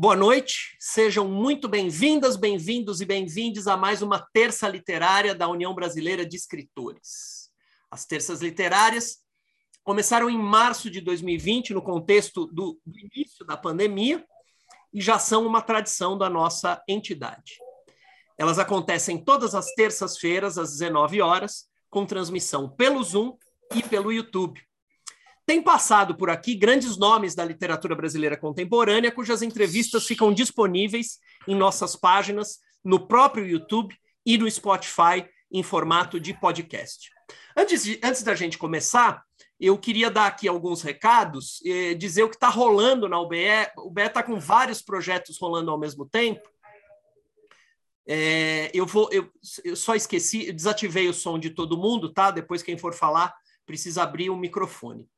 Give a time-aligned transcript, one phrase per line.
[0.00, 5.74] Boa noite, sejam muito bem-vindas, bem-vindos e bem-vindes a mais uma terça literária da União
[5.74, 7.50] Brasileira de Escritores.
[7.90, 9.18] As terças literárias
[9.82, 14.24] começaram em março de 2020, no contexto do, do início da pandemia,
[14.94, 17.58] e já são uma tradição da nossa entidade.
[18.38, 23.36] Elas acontecem todas as terças-feiras, às 19 horas, com transmissão pelo Zoom
[23.74, 24.67] e pelo YouTube.
[25.48, 31.54] Tem passado por aqui grandes nomes da literatura brasileira contemporânea, cujas entrevistas ficam disponíveis em
[31.54, 37.10] nossas páginas, no próprio YouTube e no Spotify, em formato de podcast.
[37.56, 39.22] Antes, de, antes da gente começar,
[39.58, 43.70] eu queria dar aqui alguns recados, eh, dizer o que está rolando na UBE.
[43.78, 46.46] O UBE está com vários projetos rolando ao mesmo tempo.
[48.06, 49.32] É, eu vou, eu,
[49.64, 52.30] eu só esqueci, desativei o som de todo mundo, tá?
[52.30, 53.34] Depois quem for falar
[53.64, 55.08] precisa abrir o microfone.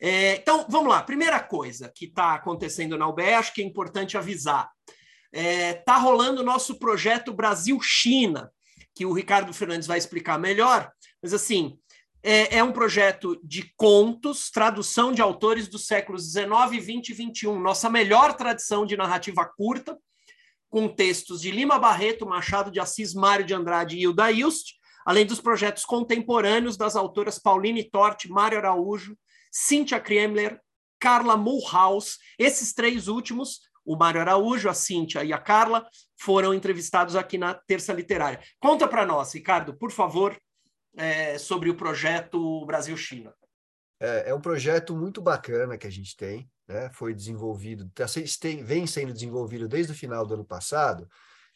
[0.00, 1.02] É, então, vamos lá.
[1.02, 4.70] Primeira coisa que está acontecendo na UBE, acho que é importante avisar.
[5.32, 8.50] Está é, tá rolando o nosso projeto Brasil-China,
[8.94, 10.90] que o Ricardo Fernandes vai explicar melhor,
[11.22, 11.78] mas assim,
[12.22, 17.46] é, é, um projeto de contos, tradução de autores dos séculos XIX, XX e XXI,
[17.58, 19.96] nossa melhor tradição de narrativa curta,
[20.68, 24.74] com textos de Lima Barreto, Machado de Assis, Mário de Andrade e Hilda Ilst,
[25.06, 29.16] além dos projetos contemporâneos das autoras Pauline Torte, Mário Araújo,
[29.60, 30.60] Cíntia Kremler,
[31.00, 32.16] Carla Mulhouse.
[32.38, 35.84] Esses três últimos, o Mário Araújo, a Cíntia e a Carla,
[36.16, 38.40] foram entrevistados aqui na Terça Literária.
[38.60, 40.38] Conta para nós, Ricardo, por favor,
[40.96, 43.34] é, sobre o projeto Brasil-China.
[43.98, 46.88] É, é, um projeto muito bacana que a gente tem, né?
[46.92, 48.06] foi desenvolvido, tá,
[48.62, 51.08] vem sendo desenvolvido desde o final do ano passado,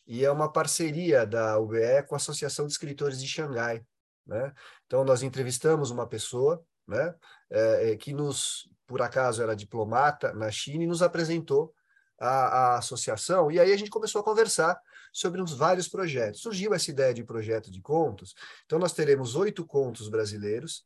[0.04, 3.84] e é uma parceria da UBE com a Associação de Escritores de Xangai.
[4.26, 4.52] Né?
[4.86, 7.14] Então, nós entrevistamos uma pessoa né?
[7.50, 11.74] É, é, que nos, por acaso, era diplomata na China e nos apresentou
[12.18, 14.80] a, a, associação, e aí a gente começou a conversar
[15.12, 16.40] sobre uns vários projetos.
[16.40, 18.34] Surgiu essa ideia de projeto de contos,
[18.64, 20.84] então nós teremos oito contos brasileiros,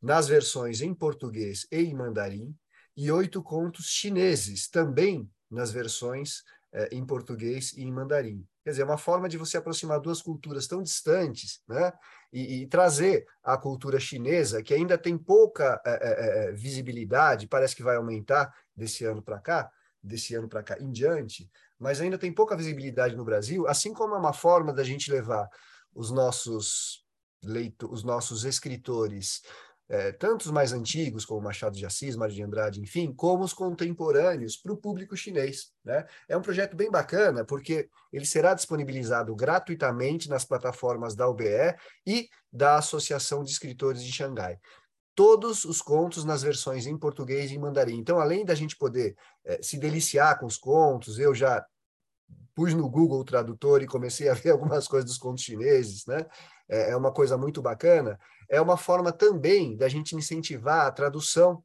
[0.00, 2.56] nas versões em português e em mandarim,
[2.96, 6.42] e oito contos chineses, também nas versões
[6.72, 8.46] é, em português e em mandarim.
[8.62, 11.92] Quer dizer, é uma forma de você aproximar duas culturas tão distantes, né?
[12.32, 17.82] E, e trazer a cultura chinesa, que ainda tem pouca é, é, visibilidade, parece que
[17.82, 19.70] vai aumentar desse ano para cá,
[20.02, 24.14] desse ano para cá em diante, mas ainda tem pouca visibilidade no Brasil, assim como
[24.14, 25.48] é uma forma da gente levar
[25.94, 27.02] os nossos
[27.42, 29.42] leito, os nossos escritores
[29.88, 33.54] é, tanto os mais antigos, como Machado de Assis, Mário de Andrade, enfim, como os
[33.54, 35.72] contemporâneos para o público chinês.
[35.82, 36.06] Né?
[36.28, 41.74] É um projeto bem bacana, porque ele será disponibilizado gratuitamente nas plataformas da UBE
[42.06, 44.58] e da Associação de Escritores de Xangai.
[45.14, 47.98] Todos os contos nas versões em português e em mandarim.
[47.98, 51.64] Então, além da gente poder é, se deliciar com os contos, eu já
[52.54, 56.26] pus no Google Tradutor e comecei a ver algumas coisas dos contos chineses, né?
[56.68, 61.62] É, é uma coisa muito bacana é uma forma também da gente incentivar a tradução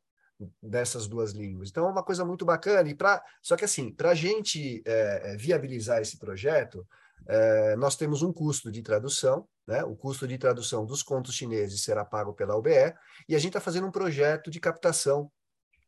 [0.62, 1.70] dessas duas línguas.
[1.70, 2.90] Então, é uma coisa muito bacana.
[2.90, 6.86] E pra, só que, assim, para a gente é, é, viabilizar esse projeto,
[7.28, 9.84] é, nós temos um custo de tradução, né?
[9.84, 12.94] o custo de tradução dos contos chineses será pago pela UBE,
[13.30, 15.32] e a gente está fazendo um projeto de captação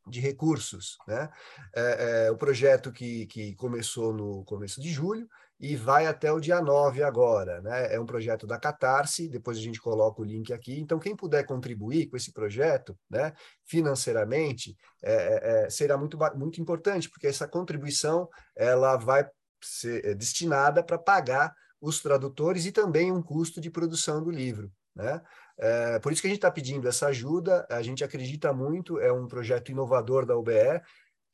[0.08, 0.98] de recursos.
[1.08, 1.30] Né?
[1.76, 5.28] É, é, o projeto que, que começou no começo de julho,
[5.60, 7.62] e vai até o dia 9 agora.
[7.62, 7.94] Né?
[7.94, 10.80] É um projeto da Catarse, depois a gente coloca o link aqui.
[10.80, 13.34] Então, quem puder contribuir com esse projeto né,
[13.66, 19.26] financeiramente é, é, é será muito, muito importante, porque essa contribuição ela vai
[19.62, 24.72] ser é, destinada para pagar os tradutores e também um custo de produção do livro.
[24.96, 25.22] Né?
[25.58, 29.12] É, por isso que a gente está pedindo essa ajuda, a gente acredita muito, é
[29.12, 30.82] um projeto inovador da UBE,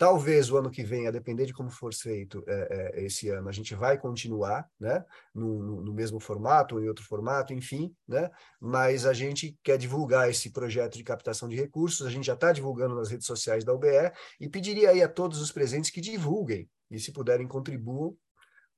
[0.02, 3.48] Talvez o ano que vem, a depender de como for feito é, é, esse ano,
[3.48, 8.32] a gente vai continuar, né, no, no, mesmo formato ou em outro formato, enfim, né,
[8.60, 12.52] mas a gente quer divulgar esse projeto de captação de recursos, a gente já está
[12.52, 16.68] divulgando nas redes sociais da UBE e pediria aí a todos os presentes que divulguem
[16.90, 18.18] e, se puderem, contribuam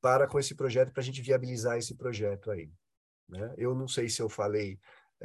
[0.01, 2.69] para com esse projeto, para a gente viabilizar esse projeto aí.
[3.29, 3.53] Né?
[3.57, 4.77] Eu não sei se eu falei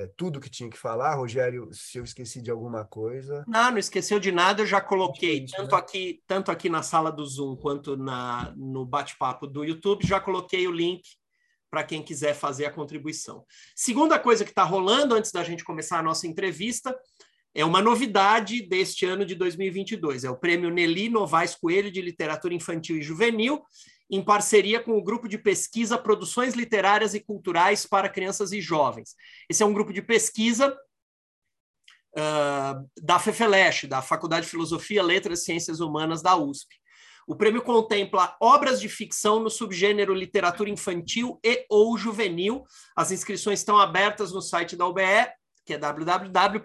[0.06, 1.14] tudo que tinha que falar.
[1.16, 3.44] Rogério, se eu esqueci de alguma coisa.
[3.46, 7.26] Não, não esqueceu de nada, eu já coloquei, tanto, aqui, tanto aqui na sala do
[7.26, 11.02] Zoom quanto na, no bate-papo do YouTube, já coloquei o link
[11.70, 13.44] para quem quiser fazer a contribuição.
[13.74, 16.96] Segunda coisa que está rolando antes da gente começar a nossa entrevista
[17.54, 20.24] é uma novidade deste ano de 2022.
[20.24, 23.62] É o prêmio Nelly Novaes Coelho de Literatura Infantil e Juvenil,
[24.10, 29.14] em parceria com o grupo de pesquisa Produções Literárias e Culturais para Crianças e Jovens.
[29.48, 30.76] Esse é um grupo de pesquisa
[32.16, 36.76] uh, da FEFELESH, da Faculdade de Filosofia, Letras e Ciências Humanas da USP.
[37.26, 42.64] O prêmio contempla obras de ficção no subgênero literatura infantil e ou juvenil.
[42.96, 45.28] As inscrições estão abertas no site da UBE,
[45.66, 46.62] que é www.be.org.br.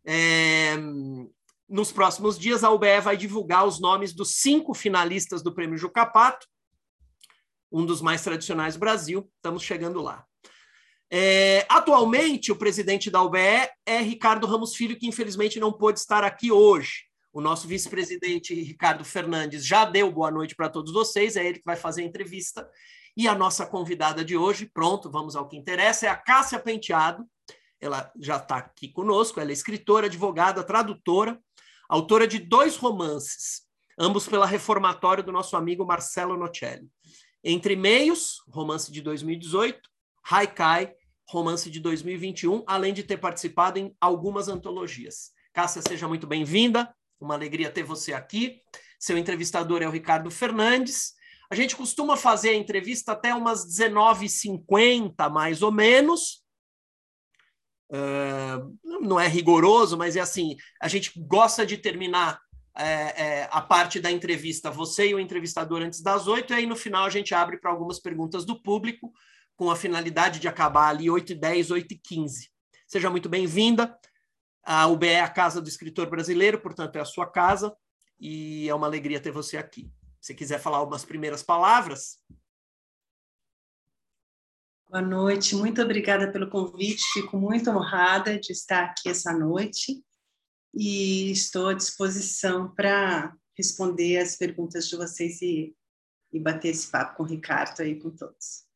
[0.05, 0.75] É,
[1.67, 6.45] nos próximos dias, a UBE vai divulgar os nomes dos cinco finalistas do Prêmio Jucapato,
[7.71, 9.31] um dos mais tradicionais do Brasil.
[9.37, 10.25] Estamos chegando lá.
[11.11, 16.23] É, atualmente, o presidente da UBE é Ricardo Ramos Filho, que infelizmente não pôde estar
[16.23, 17.08] aqui hoje.
[17.31, 21.65] O nosso vice-presidente Ricardo Fernandes já deu boa noite para todos vocês, é ele que
[21.65, 22.67] vai fazer a entrevista.
[23.15, 27.23] E a nossa convidada de hoje, pronto, vamos ao que interessa, é a Cássia Penteado.
[27.79, 31.39] Ela já está aqui conosco, ela é escritora, advogada, tradutora,
[31.87, 33.61] autora de dois romances,
[33.97, 36.89] ambos pela reformatória do nosso amigo Marcelo Nocelli.
[37.43, 39.87] Entre Meios, romance de 2018,
[40.29, 40.93] Haikai,
[41.27, 45.31] romance de 2021, além de ter participado em algumas antologias.
[45.53, 46.93] Cássia, seja muito bem-vinda.
[47.19, 48.61] Uma alegria ter você aqui.
[48.99, 51.13] Seu entrevistador é o Ricardo Fernandes.
[51.51, 56.43] A gente costuma fazer a entrevista até umas 19h50, mais ou menos.
[57.91, 62.39] Uh, não é rigoroso, mas é assim: a gente gosta de terminar
[62.77, 66.65] é, é, a parte da entrevista, você e o entrevistador, antes das oito, e aí
[66.65, 69.11] no final a gente abre para algumas perguntas do público,
[69.55, 72.47] com a finalidade de acabar ali 8h10, 8h15.
[72.87, 73.97] Seja muito bem-vinda.
[74.71, 77.75] A UBE é a casa do escritor brasileiro, portanto, é a sua casa,
[78.19, 79.91] e é uma alegria ter você aqui.
[80.21, 82.19] Se quiser falar algumas primeiras palavras.
[84.87, 90.03] Boa noite, muito obrigada pelo convite, fico muito honrada de estar aqui essa noite
[90.71, 95.75] e estou à disposição para responder as perguntas de vocês e,
[96.31, 98.68] e bater esse papo com o Ricardo aí com todos.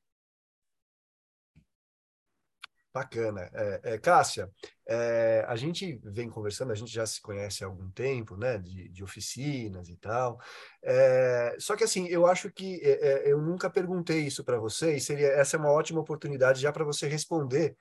[2.93, 3.49] Bacana.
[3.53, 4.51] É, é, Cássia,
[4.87, 8.87] é, a gente vem conversando, a gente já se conhece há algum tempo, né, de,
[8.89, 10.39] de oficinas e tal.
[10.83, 14.95] É, só que assim, eu acho que é, é, eu nunca perguntei isso para você
[14.95, 17.75] e seria essa é uma ótima oportunidade já para você responder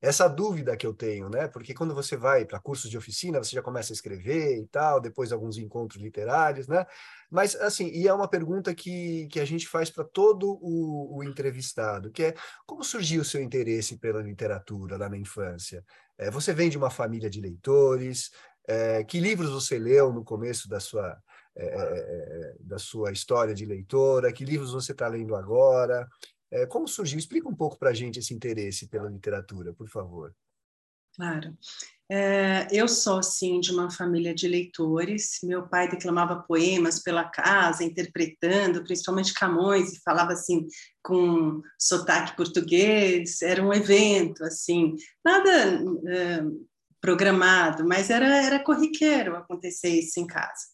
[0.00, 1.48] essa dúvida que eu tenho, né?
[1.48, 5.00] Porque quando você vai para cursos de oficina, você já começa a escrever e tal,
[5.00, 6.86] depois alguns encontros literários, né?
[7.28, 11.24] Mas, assim, e é uma pergunta que, que a gente faz para todo o, o,
[11.24, 15.84] entrevistado, que é como surgiu o seu interesse pela literatura lá na infância?
[16.16, 18.30] É, você vem de uma família de leitores?
[18.68, 21.18] É, que livros você leu no começo da sua,
[21.56, 24.32] é, é, é da sua história de leitora?
[24.32, 26.08] Que livros você está lendo agora?
[26.50, 27.18] É, como surgiu?
[27.18, 30.34] Explica um pouco para a gente esse interesse pela literatura, por favor.
[31.14, 31.56] Claro.
[32.10, 35.40] É, eu sou, sim, de uma família de leitores.
[35.42, 40.66] Meu pai declamava poemas pela casa, interpretando, principalmente Camões, e falava assim
[41.02, 43.42] com sotaque português.
[43.42, 45.50] Era um evento, assim, nada
[46.06, 46.42] é,
[47.00, 50.64] programado, mas era, era corriqueiro acontecer isso em casa.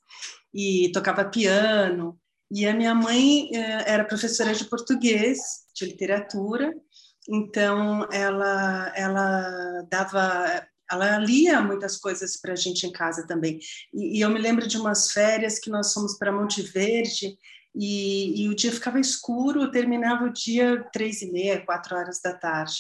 [0.53, 2.19] E tocava piano.
[2.51, 5.39] E a minha mãe é, era professora de português,
[5.75, 6.73] de literatura,
[7.29, 13.59] então ela ela dava ela lia muitas coisas para a gente em casa também.
[13.93, 17.37] E, e, eu me lembro de umas férias que nós fomos para Monte Verde
[17.75, 22.35] e, e o dia ficava escuro, terminava o dia três e meia, quatro horas da
[22.35, 22.77] tarde.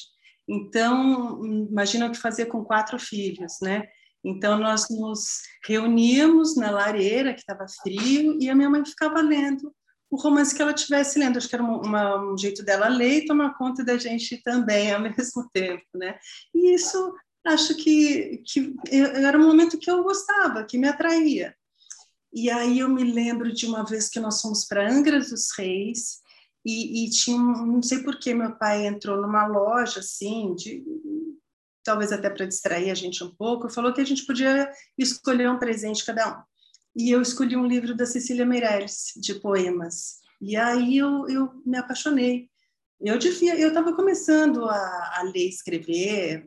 [0.47, 3.87] Então, imagina o que fazer com quatro filhos, né?
[4.25, 9.71] Então, nós nos reuníamos na lareira, que estava frio, e a minha mãe ficava lendo
[10.11, 11.37] o romance que ela estivesse lendo.
[11.37, 15.01] Acho que era uma, um jeito dela ler e tomar conta da gente também ao
[15.03, 16.19] mesmo tempo, né?
[16.55, 17.15] E isso,
[17.45, 21.55] acho que, que era um momento que eu gostava, que me atraía.
[22.33, 26.21] E aí eu me lembro de uma vez que nós fomos para Angra dos Reis
[26.65, 30.83] e, e tinha, um, não sei por que meu pai entrou numa loja assim, de,
[31.85, 35.59] talvez até para distrair a gente um pouco, falou que a gente podia escolher um
[35.59, 36.43] presente cada um.
[36.97, 40.21] E eu escolhi um livro da Cecília Meirelles, de poemas.
[40.41, 42.49] E aí eu, eu me apaixonei.
[43.01, 46.47] Eu devia, eu estava começando a, a, ler escrever,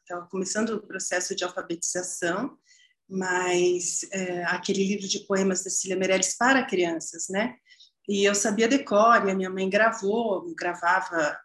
[0.00, 2.56] estava começando o processo de alfabetização,
[3.08, 7.56] mas é, aquele livro de poemas da Cecília Meirelles para crianças, né?
[8.08, 11.38] E eu sabia decore, a minha mãe gravou, gravava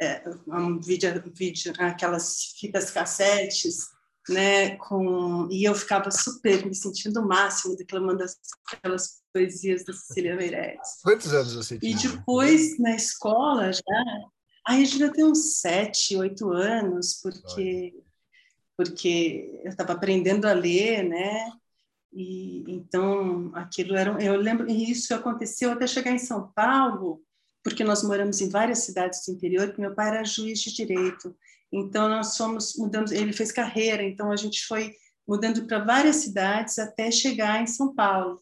[0.00, 3.88] é, um vídeo, vídeo, aquelas fitas cassetes,
[4.28, 4.76] né?
[4.76, 8.24] Com e eu ficava super me sentindo o máximo declamando
[8.72, 11.00] aquelas poesias da Cecília Meirelles.
[11.02, 11.92] Quantos anos você tinha?
[11.92, 14.04] E depois na escola já,
[14.66, 18.08] aí eu devia ter uns sete, oito anos, porque Olha
[18.78, 21.50] porque eu estava aprendendo a ler, né?
[22.12, 27.20] E então aquilo era, eu lembro, e isso aconteceu até chegar em São Paulo,
[27.62, 31.36] porque nós moramos em várias cidades do interior, porque meu pai era juiz de direito.
[31.72, 34.94] Então nós fomos mudando, ele fez carreira, então a gente foi
[35.26, 38.40] mudando para várias cidades até chegar em São Paulo.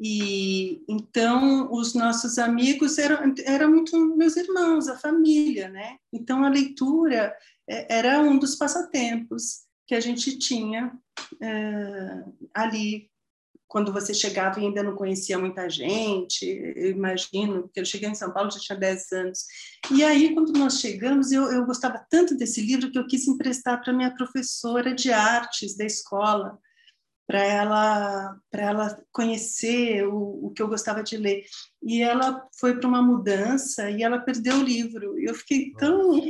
[0.00, 5.98] E então os nossos amigos eram, eram muito meus irmãos, a família, né?
[6.12, 7.36] Então a leitura
[7.68, 10.92] é, era um dos passatempos que a gente tinha
[11.42, 13.10] é, ali
[13.70, 18.16] quando você chegava e ainda não conhecia muita gente, eu imagino, porque eu cheguei em
[18.16, 19.44] São Paulo, já tinha 10 anos.
[19.92, 23.80] E aí, quando nós chegamos, eu, eu gostava tanto desse livro que eu quis emprestar
[23.80, 26.58] para minha professora de artes da escola,
[27.28, 31.44] para ela, ela conhecer o, o que eu gostava de ler.
[31.80, 35.16] E ela foi para uma mudança e ela perdeu o livro.
[35.16, 36.20] Eu fiquei tão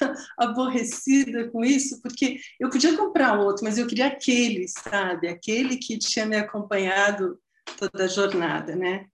[0.38, 5.28] aborrecida com isso, porque eu podia comprar outro, mas eu queria aquele, sabe?
[5.28, 7.38] Aquele que tinha me acompanhado
[7.78, 9.06] toda a jornada, né?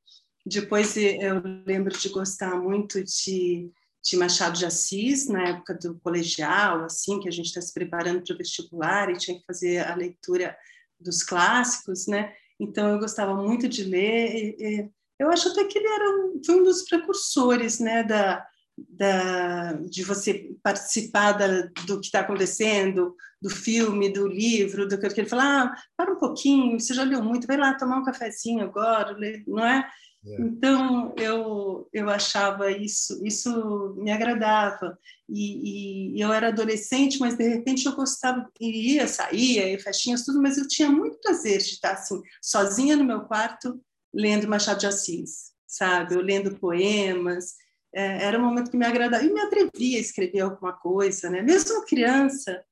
[0.44, 3.70] Depois eu lembro de gostar muito de,
[4.02, 8.22] de Machado de Assis, na época do colegial, assim, que a gente está se preparando
[8.22, 10.56] para o vestibular e tinha que fazer a leitura
[10.98, 12.32] dos clássicos, né?
[12.58, 14.34] Então eu gostava muito de ler.
[14.34, 18.46] E, e, eu acho até que ele era um, um dos precursores, né, da,
[18.88, 25.06] da, de você participar da, do que está acontecendo, do filme, do livro, do que
[25.06, 28.64] ele fala, ah, para um pouquinho, você já leu muito, vai lá tomar um cafezinho
[28.64, 29.16] agora,
[29.46, 29.88] não é?
[30.26, 30.42] é?
[30.42, 37.48] Então eu eu achava isso isso me agradava e, e, eu era adolescente, mas de
[37.48, 41.92] repente eu gostava iria saía, ia festinhas tudo, mas eu tinha muito prazer de estar
[41.92, 43.80] assim sozinha no meu quarto
[44.12, 46.14] lendo Machado de Assis, sabe?
[46.14, 47.54] Eu lendo poemas
[47.94, 51.42] é, era um momento que me agradava e me atrevia a escrever alguma coisa, né?
[51.42, 52.62] Mesmo criança,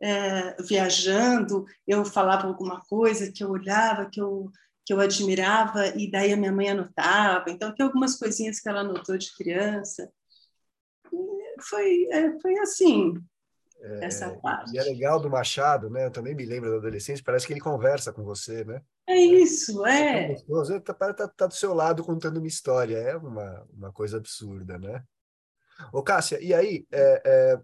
[0.00, 4.50] é, viajando, eu falava alguma coisa que eu olhava, que eu
[4.86, 7.50] que eu admirava e daí a minha mãe anotava.
[7.50, 10.12] Então tem algumas coisinhas que ela anotou de criança.
[11.10, 13.14] E foi é, foi assim.
[13.80, 14.74] É, essa parte.
[14.74, 16.06] E é legal do Machado, né?
[16.06, 18.82] Eu também me lembro da adolescência, parece que ele conversa com você, né?
[19.06, 20.24] É isso, é.
[20.24, 20.80] é gostoso.
[20.80, 25.02] Tá, tá, tá, do seu lado contando uma história, é uma, uma coisa absurda, né?
[25.92, 27.60] Ô, Cássia, e aí, é, é,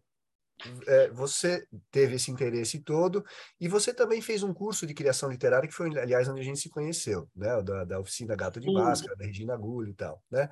[0.86, 3.24] é, você teve esse interesse todo
[3.58, 6.60] e você também fez um curso de criação literária que foi, aliás, onde a gente
[6.60, 7.62] se conheceu, né?
[7.62, 10.48] Da, da oficina Gato de Máscara, da Regina Agulho e tal, né?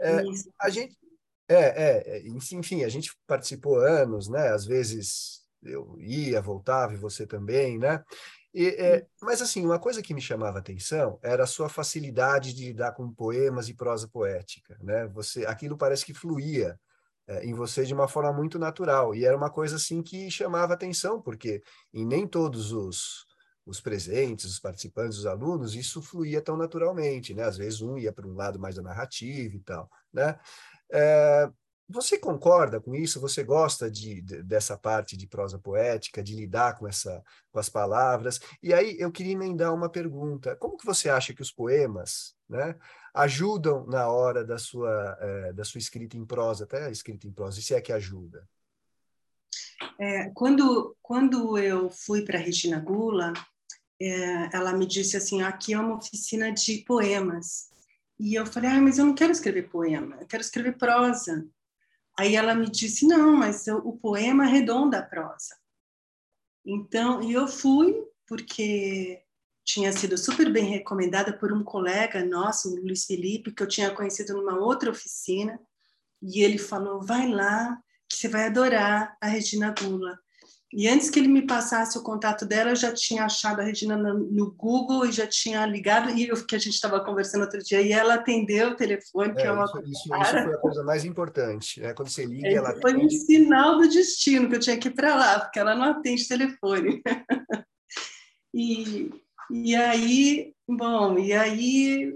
[0.00, 0.22] É,
[0.60, 0.96] a gente,
[1.48, 4.48] é, é, enfim, a gente participou anos, né?
[4.48, 8.02] Às vezes eu ia, voltava e você também, né?
[8.54, 12.66] E, é, mas, assim, uma coisa que me chamava atenção era a sua facilidade de
[12.66, 15.06] lidar com poemas e prosa poética, né?
[15.08, 16.78] Você, aquilo parece que fluía
[17.26, 19.14] é, em você de uma forma muito natural.
[19.14, 21.62] E era uma coisa, assim, que chamava atenção, porque
[21.94, 23.24] em nem todos os,
[23.64, 27.44] os presentes, os participantes, os alunos, isso fluía tão naturalmente, né?
[27.44, 30.38] Às vezes um ia para um lado mais da narrativa e tal, né?
[30.92, 31.50] É,
[31.92, 33.20] você concorda com isso?
[33.20, 37.68] Você gosta de, de, dessa parte de prosa poética, de lidar com essa com as
[37.68, 38.40] palavras?
[38.62, 42.76] E aí eu queria emendar uma pergunta: como que você acha que os poemas, né,
[43.14, 47.32] ajudam na hora da sua é, da sua escrita em prosa, até a escrita em
[47.32, 48.48] prosa, e se é que ajuda?
[49.98, 53.32] É, quando quando eu fui para Regina Gula,
[54.00, 57.70] é, ela me disse assim: aqui é uma oficina de poemas.
[58.18, 61.44] E eu falei, ah, mas eu não quero escrever poema, eu quero escrever prosa.
[62.18, 65.56] Aí ela me disse, não, mas o poema arredonda a prosa.
[66.64, 67.94] Então, e eu fui,
[68.26, 69.22] porque
[69.64, 73.90] tinha sido super bem recomendada por um colega nosso, o Luiz Felipe, que eu tinha
[73.90, 75.58] conhecido numa outra oficina,
[76.20, 80.18] e ele falou, vai lá, que você vai adorar a Regina Gula.
[80.74, 83.94] E antes que ele me passasse o contato dela, eu já tinha achado a Regina
[83.94, 87.82] no, Google e já tinha ligado, e eu, que a gente estava conversando outro dia,
[87.82, 90.58] e ela atendeu o telefone, que é, é uma isso, coisa isso, isso, foi a
[90.58, 91.92] coisa mais importante, né?
[91.92, 93.04] Quando você liga, é, ela Foi atende...
[93.04, 96.26] um sinal do destino que eu tinha que ir para lá, porque ela não atende
[96.26, 97.02] telefone.
[98.54, 99.10] e,
[99.50, 102.14] e aí, bom, e aí,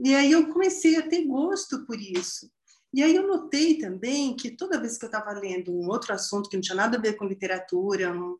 [0.00, 2.50] e aí eu comecei a ter gosto por isso.
[2.92, 6.48] E aí eu notei também que toda vez que eu estava lendo um outro assunto
[6.48, 8.38] que não tinha nada a ver com literatura, um,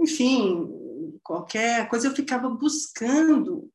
[0.00, 3.70] enfim, qualquer coisa, eu ficava buscando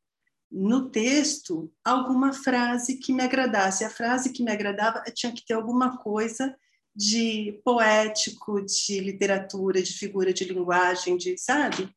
[0.50, 3.84] no texto alguma frase que me agradasse.
[3.84, 6.56] A frase que me agradava tinha que ter alguma coisa
[6.96, 11.90] de poético, de literatura, de figura de linguagem, de sabe?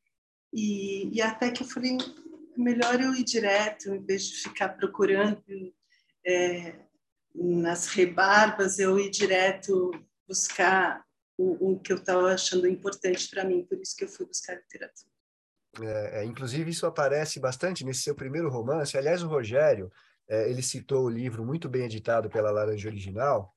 [0.53, 1.97] E, e até que eu falei,
[2.57, 5.43] melhor eu ir direto, em vez de ficar procurando
[6.27, 6.75] é,
[7.35, 9.91] nas rebarbas, eu ir direto
[10.27, 11.05] buscar
[11.37, 14.55] o, o que eu estava achando importante para mim, por isso que eu fui buscar
[14.55, 15.11] literatura.
[15.83, 18.99] É, é, inclusive, isso aparece bastante nesse seu primeiro romance.
[18.99, 19.91] Aliás, o Rogério,
[20.29, 23.55] é, ele citou o livro muito bem editado pela Laranja Original.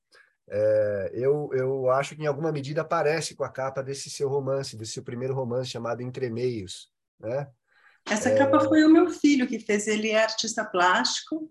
[0.48, 4.76] É, eu, eu acho que, em alguma medida, aparece com a capa desse seu romance,
[4.76, 6.90] desse seu primeiro romance chamado Entre Meios.
[7.18, 7.48] Né?
[8.08, 8.68] Essa capa é.
[8.68, 9.86] foi o meu filho que fez.
[9.88, 11.50] Ele é artista plástico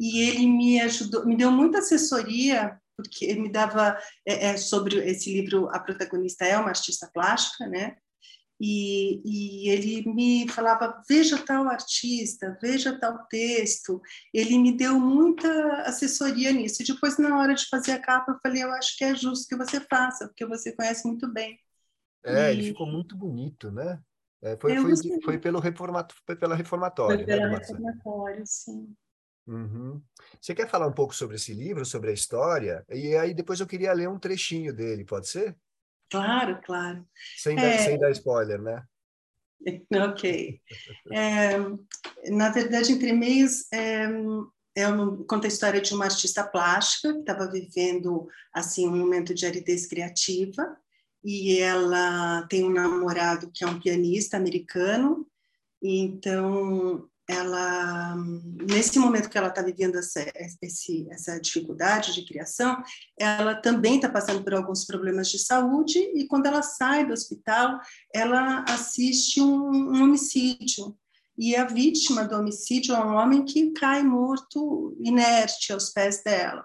[0.00, 4.96] e ele me ajudou, me deu muita assessoria, porque ele me dava é, é, sobre
[5.08, 7.96] esse livro, a protagonista é uma artista plástica, né?
[8.64, 14.00] E, e, ele me falava veja tal artista, veja tal texto.
[14.32, 16.80] Ele me deu muita assessoria nisso.
[16.80, 19.48] E depois, na hora de fazer a capa, eu falei: eu acho que é justo
[19.48, 21.58] que você faça, porque você conhece muito bem.
[22.24, 22.52] É, e...
[22.52, 24.00] ele ficou muito bonito, né?
[24.40, 27.16] É, foi, foi, foi, pelo reformato, foi pela reformatória.
[27.16, 28.94] Foi pela né, reformatória, sim.
[29.46, 30.00] Uhum.
[30.40, 32.84] Você quer falar um pouco sobre esse livro, sobre a história?
[32.88, 35.56] E aí depois eu queria ler um trechinho dele, pode ser?
[36.10, 37.06] Claro, claro.
[37.38, 37.62] Sem, é...
[37.62, 38.82] dar, sem dar spoiler, né?
[40.10, 40.60] Ok.
[41.12, 41.56] É,
[42.30, 44.08] na verdade, Entre Meios é,
[44.74, 49.34] é um, conta a história de uma artista plástica que estava vivendo assim um momento
[49.34, 50.76] de aridez criativa
[51.24, 55.26] e ela tem um namorado que é um pianista americano.
[55.80, 58.16] E então ela
[58.68, 60.24] nesse momento que ela está vivendo essa,
[60.62, 62.82] esse, essa dificuldade de criação,
[63.18, 67.80] ela também está passando por alguns problemas de saúde e quando ela sai do hospital,
[68.14, 70.96] ela assiste um, um homicídio
[71.36, 76.64] e a vítima do homicídio é um homem que cai morto, inerte aos pés dela.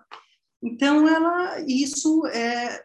[0.62, 2.84] Então ela, isso é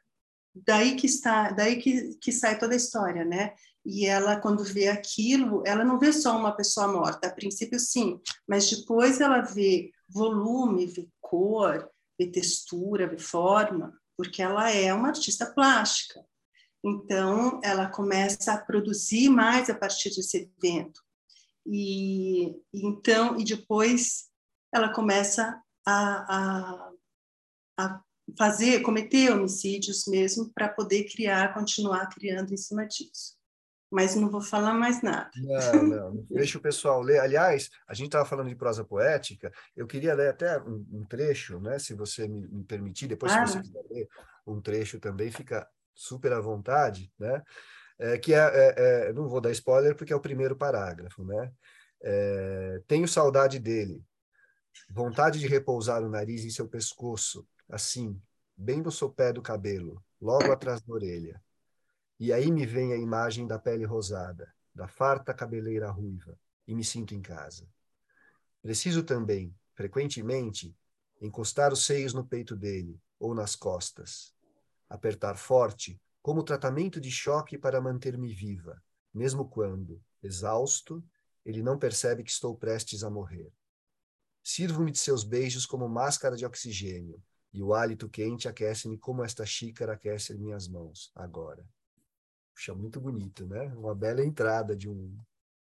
[0.55, 3.55] daí que está, daí que, que sai toda a história, né?
[3.85, 8.21] e ela, quando vê aquilo, ela não vê só uma pessoa morta, a princípio sim,
[8.47, 15.09] mas depois ela vê volume, vê cor, vê textura, vê forma, porque ela é uma
[15.09, 16.25] artista plástica.
[16.85, 21.01] Então, ela começa a produzir mais a partir desse evento.
[21.67, 24.29] E então, e depois
[24.73, 26.91] ela começa a, a,
[27.79, 28.03] a
[28.37, 33.41] fazer, cometer homicídios mesmo para poder criar, continuar criando em cima disso
[33.93, 35.31] mas não vou falar mais nada.
[35.37, 37.21] Não, não, deixa o pessoal ler.
[37.21, 41.61] Aliás, a gente estava falando de prosa poética, eu queria ler até um, um trecho,
[41.61, 43.47] né, se você me, me permitir, depois ah.
[43.47, 44.09] se você quiser ler
[44.47, 47.43] um trecho também, fica super à vontade, né?
[47.99, 51.53] É, que é, é, é, não vou dar spoiler porque é o primeiro parágrafo, né?
[52.03, 54.03] É, tenho saudade dele,
[54.91, 58.23] vontade de repousar o nariz em seu pescoço, assim,
[58.57, 61.43] bem no sopé do cabelo, logo atrás da orelha
[62.23, 66.85] e aí me vem a imagem da pele rosada, da farta cabeleira ruiva, e me
[66.85, 67.69] sinto em casa.
[68.63, 70.73] Preciso também, frequentemente,
[71.21, 74.33] encostar os seios no peito dele ou nas costas,
[74.89, 78.81] apertar forte, como tratamento de choque para manter-me viva,
[79.13, 81.05] mesmo quando, exausto,
[81.45, 83.53] ele não percebe que estou prestes a morrer.
[84.45, 87.21] Sirvo-me de seus beijos como máscara de oxigênio,
[87.53, 91.65] e o hálito quente aquece-me como esta xícara aquece minhas mãos, agora.
[92.55, 93.73] Puxa, muito bonito, né?
[93.77, 95.17] Uma bela entrada de um,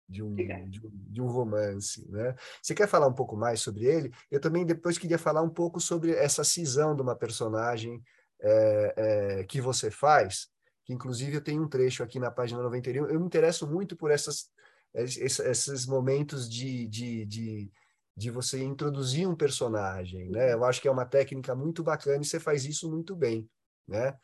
[0.08, 2.34] de um, de um, de um, romance, né?
[2.60, 4.12] Você quer falar um pouco mais sobre ele?
[4.30, 8.02] Eu também depois queria falar um pouco sobre essa cisão de uma personagem
[8.40, 8.94] é,
[9.40, 10.48] é, que você faz,
[10.84, 13.06] que inclusive eu tenho um trecho aqui na página 91.
[13.06, 14.50] Eu me interesso muito por essas,
[14.94, 17.70] esses momentos de, de, de,
[18.20, 20.52] de você introduzir um personagem, né?
[20.52, 23.48] Eu acho que é uma técnica muito bacana e você faz isso muito bem,
[23.88, 24.14] né?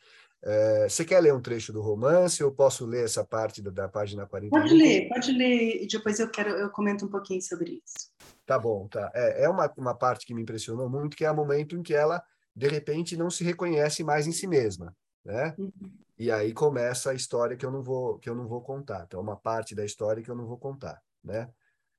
[0.43, 2.39] É, você quer ler um trecho do romance?
[2.39, 4.51] Eu posso ler essa parte da, da página 41?
[4.51, 8.11] Pode ler, pode ler, e depois eu quero eu comento um pouquinho sobre isso.
[8.45, 9.11] Tá bom, tá.
[9.15, 11.95] É, é uma, uma parte que me impressionou muito, que é o momento em que
[11.95, 12.23] ela,
[12.55, 15.55] de repente, não se reconhece mais em si mesma, né?
[15.57, 15.71] Uhum.
[16.19, 19.05] E aí começa a história que eu não vou que eu não vou contar.
[19.07, 21.49] Então, uma parte da história que eu não vou contar, né?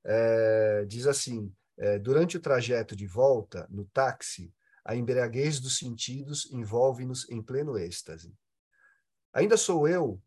[0.05, 1.58] É, diz assim: é,
[2.03, 4.53] durante o trajeto de volta no táxi,
[4.85, 8.35] a embriaguez dos sentidos envolve-nos em pleno êxtase.
[9.33, 10.21] Ainda sou eu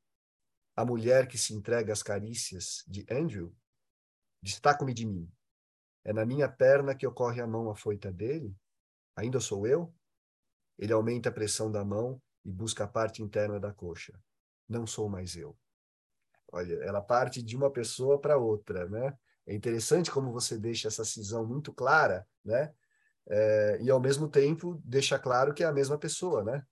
[0.75, 3.53] a mulher que se entrega às carícias de Andrew?
[4.41, 5.31] Destaco-me de mim.
[6.03, 8.55] É na minha perna que ocorre a mão afoita dele?
[9.15, 9.93] Ainda sou eu?
[10.77, 14.19] Ele aumenta a pressão da mão e busca a parte interna da coxa.
[14.67, 15.57] Não sou mais eu.
[16.51, 19.17] Olha, ela parte de uma pessoa para outra, né?
[19.47, 22.71] É interessante como você deixa essa cisão muito clara, né?
[23.29, 26.63] é, e ao mesmo tempo deixa claro que é a mesma pessoa, né?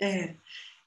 [0.00, 0.36] É,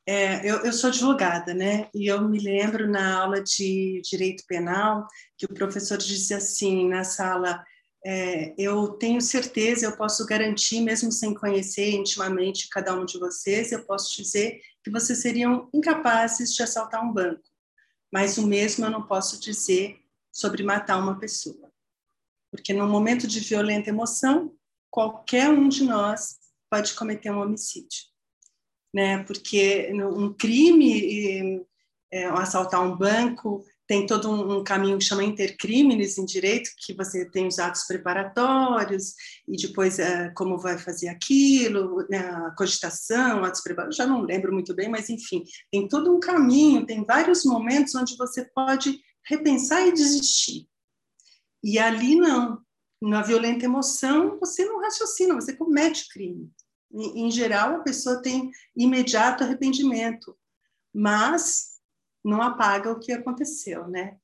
[0.06, 1.90] é eu, eu, sou advogada, né?
[1.94, 7.04] E eu me lembro na aula de direito penal que o professor dizia assim na
[7.04, 7.64] sala:
[8.06, 13.72] é, eu tenho certeza, eu posso garantir, mesmo sem conhecer intimamente cada um de vocês,
[13.72, 17.44] eu posso dizer que vocês seriam incapazes de assaltar um banco.
[18.12, 20.00] Mas o mesmo eu não posso dizer
[20.38, 21.72] sobre matar uma pessoa.
[22.52, 24.54] Porque no momento de violenta emoção,
[24.92, 26.38] qualquer um de nós
[26.70, 28.04] pode cometer um homicídio,
[28.94, 29.24] né?
[29.24, 31.66] Porque um crime,
[32.14, 37.26] é, assaltar um banco, tem todo um, caminho que chama intercrimes em direito, que você
[37.26, 39.14] tem os atos preparatórios
[39.48, 44.54] e depois é, como vai fazer aquilo, né, a cogitação, atos preparatórios, já não lembro
[44.54, 49.86] muito bem, mas enfim, tem todo um caminho, tem vários momentos onde você pode repensar
[49.88, 50.68] e desistir.
[51.64, 52.62] E ali não.
[53.02, 56.52] Na violenta emoção, você não raciocina, você comete crime.
[56.92, 60.36] Em, em geral, a pessoa tem imediato arrependimento,
[60.94, 61.78] mas
[62.24, 64.18] não apaga o que aconteceu, né?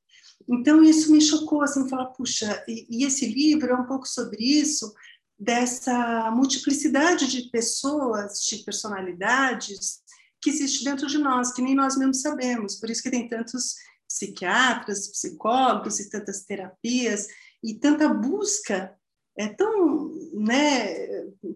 [0.48, 4.44] Então, isso me chocou, assim, falar, puxa, e, e esse livro é um pouco sobre
[4.44, 4.94] isso,
[5.38, 10.02] dessa multiplicidade de pessoas, de personalidades
[10.42, 12.76] que existe dentro de nós, que nem nós mesmos sabemos.
[12.76, 13.76] Por isso que tem tantos
[14.14, 17.28] psiquiatras, psicólogos e tantas terapias
[17.64, 18.96] e tanta busca
[19.36, 21.08] é tão, né,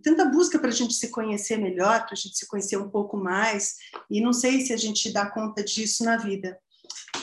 [0.01, 3.15] tanta busca para a gente se conhecer melhor, para a gente se conhecer um pouco
[3.15, 3.75] mais,
[4.09, 6.59] e não sei se a gente dá conta disso na vida.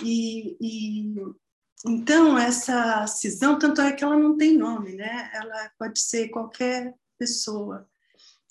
[0.01, 1.15] E, e
[1.85, 5.31] então essa cisão, tanto é que ela não tem nome, né?
[5.35, 7.89] Ela pode ser qualquer pessoa.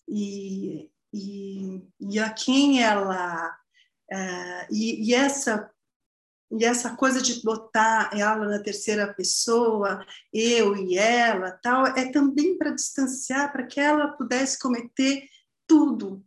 [0.06, 3.58] E, e, e a quem ela
[4.12, 5.72] é, e, e, essa
[6.60, 12.58] e essa coisa de botar ela na terceira pessoa, eu e ela, tal, é também
[12.58, 15.28] para distanciar, para que ela pudesse cometer
[15.68, 16.24] tudo,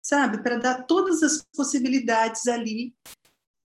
[0.00, 0.42] sabe?
[0.42, 2.94] Para dar todas as possibilidades ali,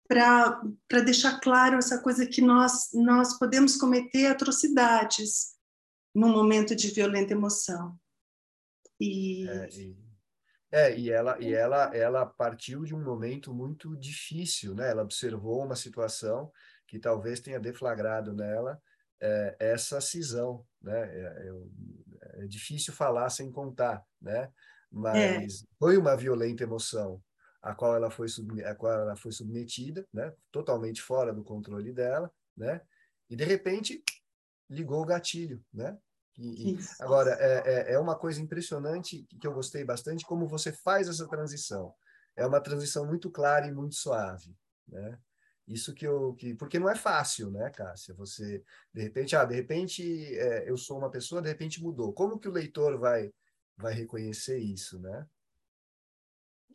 [0.08, 5.54] para deixar claro essa coisa que nós, nós podemos cometer atrocidades
[6.14, 7.98] num momento de violenta emoção.
[8.98, 9.46] E...
[9.48, 10.03] É,
[10.74, 14.90] é, e ela, e ela, ela partiu de um momento muito difícil, né?
[14.90, 16.50] Ela observou uma situação
[16.88, 18.82] que talvez tenha deflagrado nela
[19.20, 21.00] é, essa cisão, né?
[21.00, 24.50] É, é, é, difícil falar sem contar, né?
[24.90, 25.66] Mas é.
[25.78, 27.22] foi uma violenta emoção
[27.62, 28.26] a qual ela foi
[28.66, 30.34] a qual ela foi submetida, né?
[30.50, 32.80] Totalmente fora do controle dela, né?
[33.30, 34.02] E de repente
[34.68, 35.96] ligou o gatilho, né?
[36.36, 41.08] E, agora, é, é, é uma coisa impressionante que eu gostei bastante como você faz
[41.08, 41.94] essa transição.
[42.36, 44.56] É uma transição muito clara e muito suave,
[44.88, 45.18] né?
[45.66, 48.14] Isso que eu que porque não é fácil, né, Cássia?
[48.14, 50.02] Você de repente, ah, de repente
[50.36, 52.12] é, eu sou uma pessoa, de repente mudou.
[52.12, 53.32] Como que o leitor vai
[53.76, 55.26] vai reconhecer isso, né?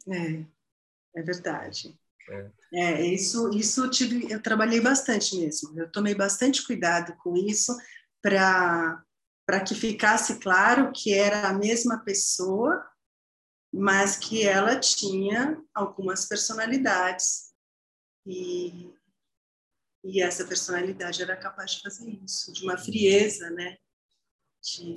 [0.08, 1.98] É, é verdade.
[2.30, 2.52] É.
[2.74, 5.80] é, isso, isso eu, tive, eu trabalhei bastante mesmo.
[5.80, 7.76] Eu tomei bastante cuidado com isso
[8.22, 9.04] para
[9.50, 12.88] para que ficasse claro que era a mesma pessoa,
[13.74, 17.52] mas que ela tinha algumas personalidades.
[18.28, 18.94] E,
[20.04, 23.76] e essa personalidade era capaz de fazer isso, de uma frieza, né?
[24.62, 24.96] De...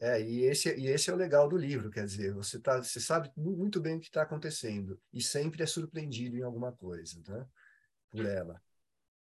[0.00, 3.00] É, e esse, e esse é o legal do livro, quer dizer, você, tá, você
[3.00, 7.44] sabe muito bem o que está acontecendo e sempre é surpreendido em alguma coisa, né?
[8.08, 8.62] Por ela.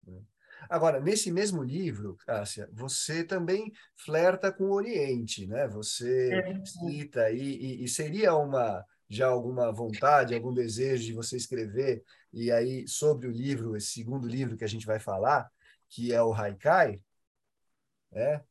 [0.07, 0.23] Né?
[0.69, 5.67] Agora, nesse mesmo livro, Cássia, você também flerta com o Oriente, né?
[5.67, 6.65] Você é.
[6.65, 12.51] cita e, e, e seria uma já alguma vontade, algum desejo de você escrever e
[12.51, 15.49] aí sobre o livro, esse segundo livro que a gente vai falar,
[15.89, 16.99] que é o Haikai,
[18.11, 18.43] né?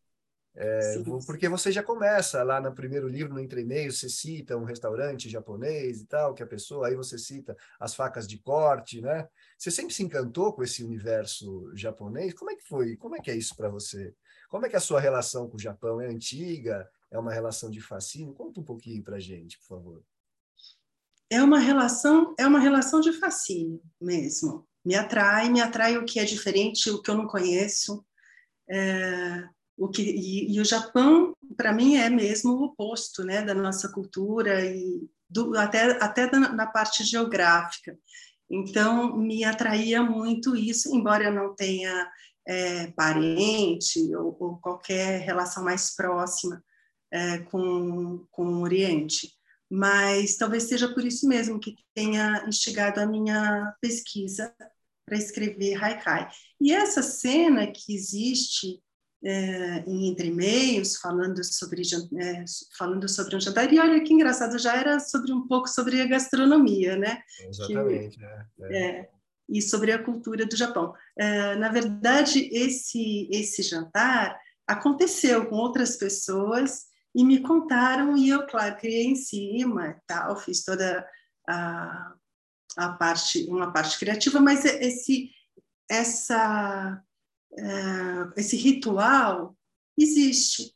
[0.56, 4.62] É, porque você já começa lá no primeiro livro, no Entre e você cita um
[4.62, 9.26] restaurante japonês e tal, que a pessoa, aí você cita as facas de corte, né?
[9.58, 12.34] Você sempre se encantou com esse universo japonês?
[12.34, 12.96] Como é que foi?
[12.96, 14.14] Como é que é isso para você?
[14.48, 16.00] Como é que é a sua relação com o Japão?
[16.00, 16.88] É antiga?
[17.10, 18.32] É uma relação de fascínio?
[18.32, 20.02] Conta um pouquinho para gente, por favor.
[21.28, 24.64] É uma relação, é uma relação de fascínio mesmo.
[24.84, 28.04] Me atrai, me atrai o que é diferente, o que eu não conheço.
[28.70, 33.54] É, o que, e, e o Japão, para mim, é mesmo o oposto né, da
[33.54, 37.98] nossa cultura e do, até, até na parte geográfica.
[38.50, 42.10] Então, me atraía muito isso, embora eu não tenha
[42.46, 46.62] é, parente ou, ou, qualquer relação mais próxima
[47.10, 49.32] é, com, com o Oriente.
[49.70, 54.54] Mas talvez seja por isso mesmo que tenha instigado a minha pesquisa
[55.06, 56.30] para escrever Haikai.
[56.60, 58.80] E essa cena que existe
[59.24, 61.82] é, em entre meios falando sobre
[62.20, 62.44] é,
[62.76, 63.72] falando sobre um jantar.
[63.72, 67.22] E olha que engraçado já era sobre um pouco sobre a gastronomia né?
[67.48, 68.86] Exatamente que, é, é.
[68.86, 69.10] é,
[69.48, 70.94] e sobre a cultura do Japão.
[71.18, 76.84] É, na verdade esse esse jantar aconteceu com outras pessoas
[77.14, 81.06] e me contaram e eu claro criei em cima tal fiz toda
[81.48, 82.14] a,
[82.76, 85.30] a parte uma parte criativa mas esse
[85.88, 87.02] essa
[88.36, 89.56] esse ritual
[89.98, 90.74] existe.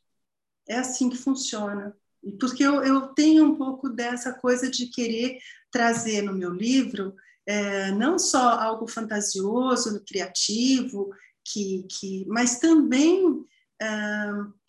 [0.67, 1.95] É assim que funciona.
[2.39, 5.39] Porque eu, eu tenho um pouco dessa coisa de querer
[5.71, 7.15] trazer no meu livro
[7.45, 11.09] é, não só algo fantasioso, criativo,
[11.43, 13.43] que, que, mas também
[13.81, 13.87] é,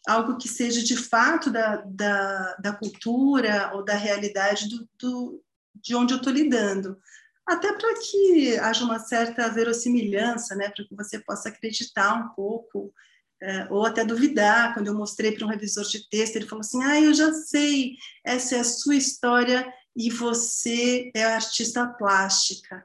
[0.08, 5.44] algo que seja de fato da, da, da cultura ou da realidade do, do
[5.74, 6.98] de onde eu estou lidando
[7.50, 12.94] até para que haja uma certa verossimilhança, né, para que você possa acreditar um pouco,
[13.42, 14.72] é, ou até duvidar.
[14.72, 17.96] Quando eu mostrei para um revisor de texto, ele falou assim: Ah, eu já sei,
[18.24, 22.84] essa é a sua história e você é artista plástica.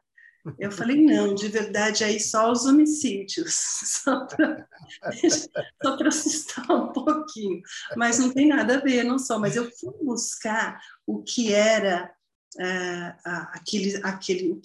[0.59, 3.55] Eu falei, não, de verdade, aí só os homicídios,
[4.03, 4.67] só para
[6.07, 7.61] assustar um pouquinho.
[7.97, 9.39] Mas não tem nada a ver, não só.
[9.39, 12.14] Mas eu fui buscar o que era
[12.59, 14.61] é, aquele, aquele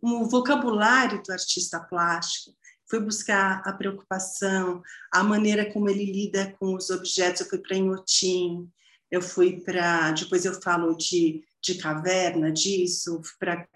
[0.00, 2.56] o vocabulário do artista plástico,
[2.88, 7.40] foi buscar a preocupação, a maneira como ele lida com os objetos.
[7.40, 8.70] Eu fui para Inhotim,
[9.10, 10.12] eu fui para.
[10.12, 13.66] Depois eu falo de, de caverna, disso, para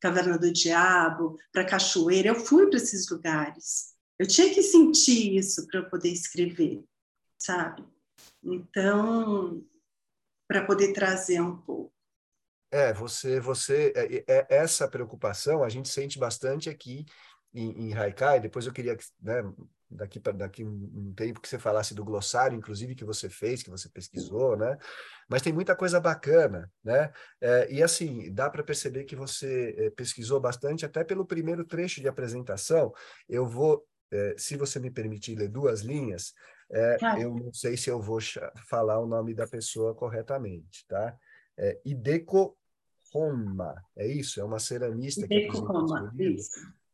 [0.00, 2.28] Caverna do Diabo, para Cachoeira.
[2.28, 3.94] Eu fui para esses lugares.
[4.18, 6.82] Eu tinha que sentir isso para poder escrever,
[7.38, 7.84] sabe?
[8.42, 9.62] Então,
[10.48, 11.95] para poder trazer um pouco.
[12.76, 17.06] É, você, você, é, é, essa preocupação a gente sente bastante aqui
[17.54, 18.38] em, em Haikai.
[18.38, 19.42] Depois eu queria, né,
[19.90, 23.62] daqui para daqui um, um, tempo que você falasse do glossário, inclusive que você fez,
[23.62, 24.76] que você pesquisou, né?
[25.26, 27.10] Mas tem muita coisa bacana, né?
[27.40, 32.02] É, e assim dá para perceber que você é, pesquisou bastante, até pelo primeiro trecho
[32.02, 32.92] de apresentação.
[33.26, 36.34] Eu vou, é, se você me permitir ler duas linhas,
[36.70, 38.18] é, eu não sei se eu vou
[38.68, 41.16] falar o nome da pessoa corretamente, tá?
[41.58, 42.54] é Ideco
[43.16, 44.40] Roma, é isso?
[44.40, 46.12] É uma ceramista que Roma.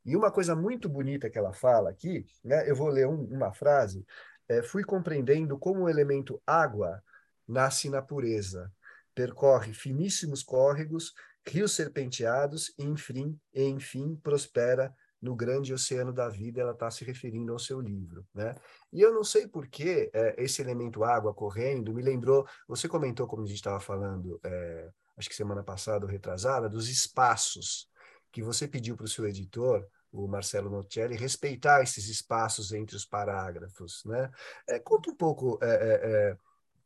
[0.05, 2.69] E uma coisa muito bonita que ela fala aqui, né?
[2.69, 4.05] eu vou ler um, uma frase,
[4.49, 7.03] é, fui compreendendo como o elemento água
[7.47, 8.71] nasce na pureza,
[9.15, 11.13] percorre finíssimos córregos,
[11.47, 17.05] rios serpenteados e, enfim, e, enfim prospera no grande oceano da vida, ela está se
[17.05, 18.57] referindo ao seu livro, né?
[18.93, 23.29] E eu não sei por que é, esse elemento água correndo me lembrou, você comentou,
[23.29, 24.91] como a gente estava falando, é,
[25.23, 27.89] acho que semana passada ou retrasada, dos espaços
[28.33, 33.05] que você pediu para o seu editor, o Marcelo Nocelli, respeitar esses espaços entre os
[33.05, 34.31] parágrafos, né?
[34.69, 36.37] É, conta um pouco, é, é, é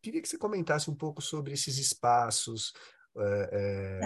[0.02, 2.72] queria que você comentasse um pouco sobre esses espaços,
[3.16, 4.00] é,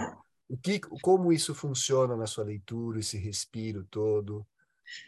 [0.47, 4.47] o que, como isso funciona na sua leitura, esse respiro todo?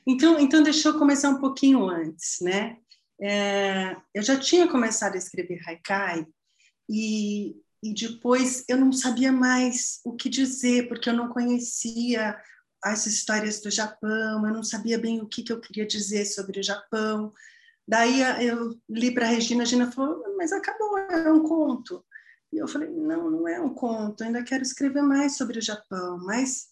[0.05, 2.77] Então, então deixa eu começar um pouquinho antes, né?
[3.19, 6.27] É, eu já tinha começado a escrever haikai
[6.89, 12.39] e, e depois eu não sabia mais o que dizer porque eu não conhecia
[12.81, 16.61] as histórias do Japão, eu não sabia bem o que, que eu queria dizer sobre
[16.61, 17.33] o Japão.
[17.85, 22.05] Daí eu li para a Regina, a Regina falou, mas acabou, é um conto.
[22.53, 26.19] E eu falei, não, não é um conto, ainda quero escrever mais sobre o Japão,
[26.23, 26.67] mas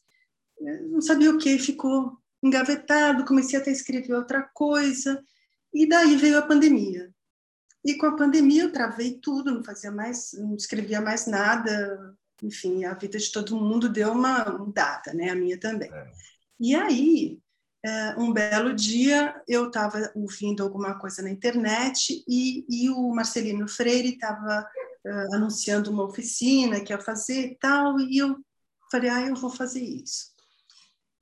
[0.62, 5.21] eh, não sabia o que, ficou engavetado, comecei até a escrever outra coisa,
[5.74, 7.12] e daí veio a pandemia.
[7.84, 12.86] E com a pandemia eu travei tudo, não fazia mais, não escrevia mais nada, enfim,
[12.86, 15.30] a vida de todo mundo deu uma mudada, né?
[15.30, 15.91] A minha também.
[15.91, 16.12] É.
[16.60, 17.39] E aí
[17.84, 23.67] é, um belo dia eu estava ouvindo alguma coisa na internet e, e o Marcelino
[23.67, 24.70] Freire estava
[25.06, 28.38] uh, anunciando uma oficina que ia fazer e tal, e eu
[28.91, 30.32] falei, ah, eu vou fazer isso.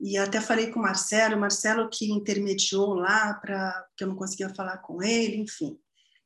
[0.02, 4.16] E até falei com o Marcelo, o Marcelo que intermediou lá, para que eu não
[4.16, 5.78] conseguia falar com ele, enfim.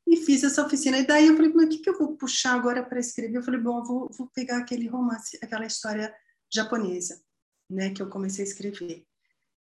[0.05, 0.97] E fiz essa oficina.
[0.97, 3.37] E daí eu falei, mas o que, que eu vou puxar agora para escrever?
[3.37, 6.13] Eu falei, bom, eu vou, vou pegar aquele romance, aquela história
[6.53, 7.21] japonesa,
[7.69, 9.05] né, que eu comecei a escrever.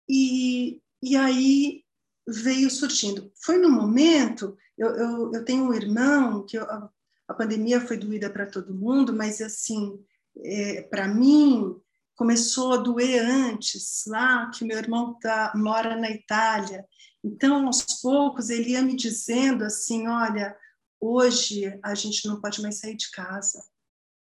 [0.08, 1.84] E, e aí
[2.26, 3.32] veio surgindo.
[3.42, 6.90] Foi no momento, eu, eu, eu tenho um irmão que eu, a,
[7.28, 10.02] a pandemia foi doída para todo mundo, mas assim,
[10.38, 11.76] é, para mim,
[12.20, 16.86] começou a doer antes, lá que meu irmão tá, mora na Itália.
[17.24, 20.54] Então, aos poucos, ele ia me dizendo assim: olha,
[21.00, 23.64] hoje a gente não pode mais sair de casa.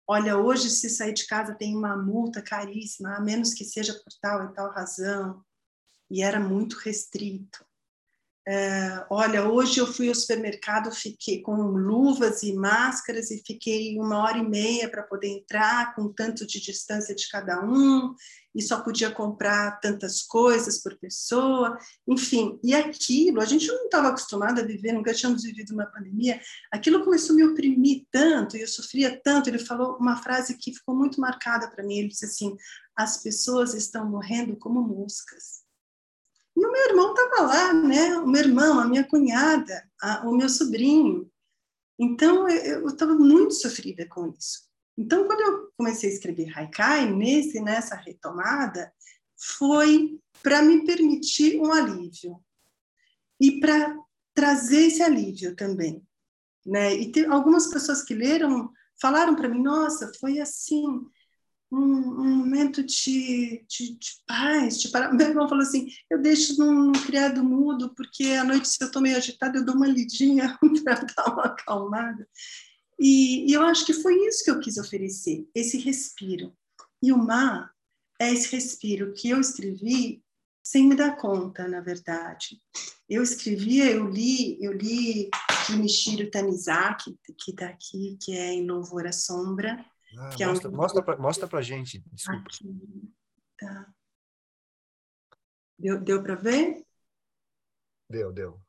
[0.06, 4.12] Olha, hoje, se sair de casa, tem uma multa caríssima, a menos que seja por
[4.22, 5.42] tal e tal razão.
[6.12, 7.66] E era muito restrito.
[8.48, 14.20] É, olha, hoje eu fui ao supermercado, fiquei com luvas e máscaras e fiquei uma
[14.20, 18.14] hora e meia para poder entrar, com tanto de distância de cada um,
[18.54, 21.76] e só podia comprar tantas coisas por pessoa,
[22.08, 22.60] enfim.
[22.64, 26.40] E aquilo, a gente não estava acostumado a viver, nunca tínhamos vivido uma pandemia,
[26.72, 29.50] aquilo começou a me oprimir tanto, e eu sofria tanto.
[29.50, 32.56] Ele falou uma frase que ficou muito marcada para mim: ele disse assim,
[32.96, 35.65] as pessoas estão morrendo como moscas.
[36.56, 38.18] E o meu irmão estava lá, né?
[38.18, 41.30] O meu irmão, a minha cunhada, a, o meu sobrinho.
[42.00, 44.66] Então, eu estava muito sofrida com isso.
[44.98, 48.94] Então, quando eu comecei a escrever Haikai, nesse, nessa retomada,
[49.58, 52.40] foi para me permitir um alívio.
[53.40, 53.98] E para
[54.34, 56.06] trazer esse alívio também.
[56.66, 56.96] Né?
[56.96, 61.06] E algumas pessoas que leram falaram para mim, nossa, foi assim,
[61.76, 65.12] um, um momento de, de, de, paz, de parar.
[65.14, 69.02] Meu irmão falou assim: eu deixo num criado mudo, porque à noite, se eu estou
[69.02, 72.28] meio agitada, eu dou uma lidinha para dar uma acalmada.
[73.00, 76.56] E, e, eu acho que foi isso que eu quis oferecer, esse respiro.
[77.04, 77.72] E o mar
[78.20, 80.24] é esse respiro que eu escrevi
[80.64, 82.60] sem me dar conta, na verdade.
[83.08, 85.30] Eu escrevia, eu li, eu li
[85.68, 89.86] Junichiro Tanizaki, que está aqui, que é Em Louvor à Sombra,
[90.18, 90.76] ah, que mostra, é um...
[90.76, 92.48] mostra, pra, mostra pra gente, desculpa.
[92.48, 93.14] Aqui,
[93.58, 93.94] tá.
[95.78, 96.86] Deu, deu para ver?
[98.10, 98.62] Deu, deu.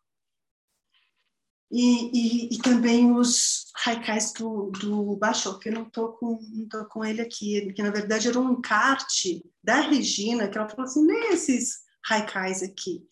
[1.71, 6.69] E, e, e, também os haikais do, do Baixo, que eu não estou com, não
[6.69, 10.85] tô com ele aqui, que na verdade era um encarte da Regina, que ela falou
[10.85, 13.05] assim, nem esses haikais aqui.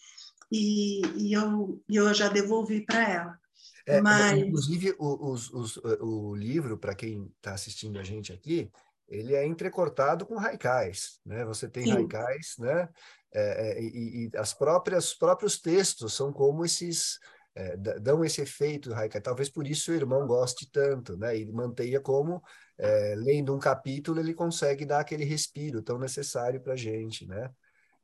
[0.52, 3.40] E, e eu, eu já devolvi para ela.
[3.86, 4.38] É, Mas...
[4.38, 8.70] Inclusive, o, os, os, o livro, para quem está assistindo a gente aqui,
[9.08, 11.44] ele é entrecortado com haikais, né?
[11.44, 11.92] Você tem Sim.
[11.92, 12.88] haikais, né?
[13.32, 17.18] É, é, e, e, as próprias próprios textos são como esses
[17.54, 19.20] é, dão esse efeito haikai.
[19.20, 21.36] Talvez por isso o irmão goste tanto, né?
[21.36, 22.42] E mantenha como
[22.78, 27.50] é, lendo um capítulo ele consegue dar aquele respiro tão necessário para gente, né?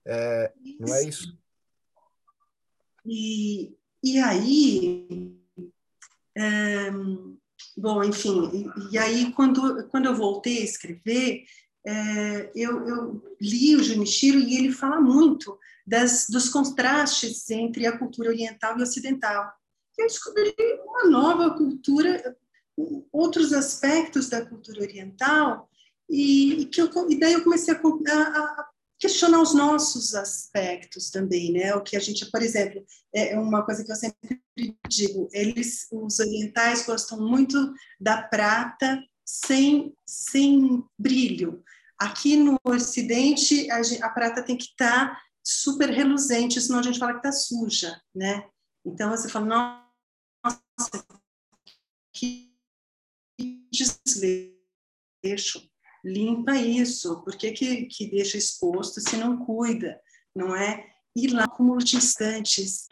[0.05, 1.37] É, não é isso?
[3.07, 5.40] E, e aí
[6.37, 6.91] é,
[7.77, 11.45] bom, enfim, e, e, aí quando, quando eu voltei a escrever,
[11.87, 17.97] é, eu, eu, li o Junichiro e ele fala muito das, dos contrastes entre a
[17.97, 19.51] cultura oriental e ocidental.
[19.99, 22.37] Eu descobri uma nova cultura,
[23.13, 25.69] outros aspectos da cultura oriental,
[26.09, 28.70] e, e que eu, e daí eu comecei a, a,
[29.01, 31.75] questionar os nossos aspectos também, né?
[31.75, 32.85] O que a gente, por exemplo,
[33.15, 34.45] é uma coisa que eu sempre
[34.87, 41.65] digo, eles, os orientais gostam muito da prata sem sem brilho.
[41.99, 46.99] Aqui no Ocidente, a, a prata tem que estar tá super reluzente, senão a gente
[46.99, 48.47] fala que está suja, né?
[48.85, 49.47] Então você fala,
[50.45, 51.07] nossa,
[52.13, 52.51] que
[53.73, 55.70] desleixo
[56.05, 60.01] limpa isso, por que, que, que deixa exposto se não cuida,
[60.35, 60.87] não é?
[61.15, 62.87] E lá acúmulo de instantes,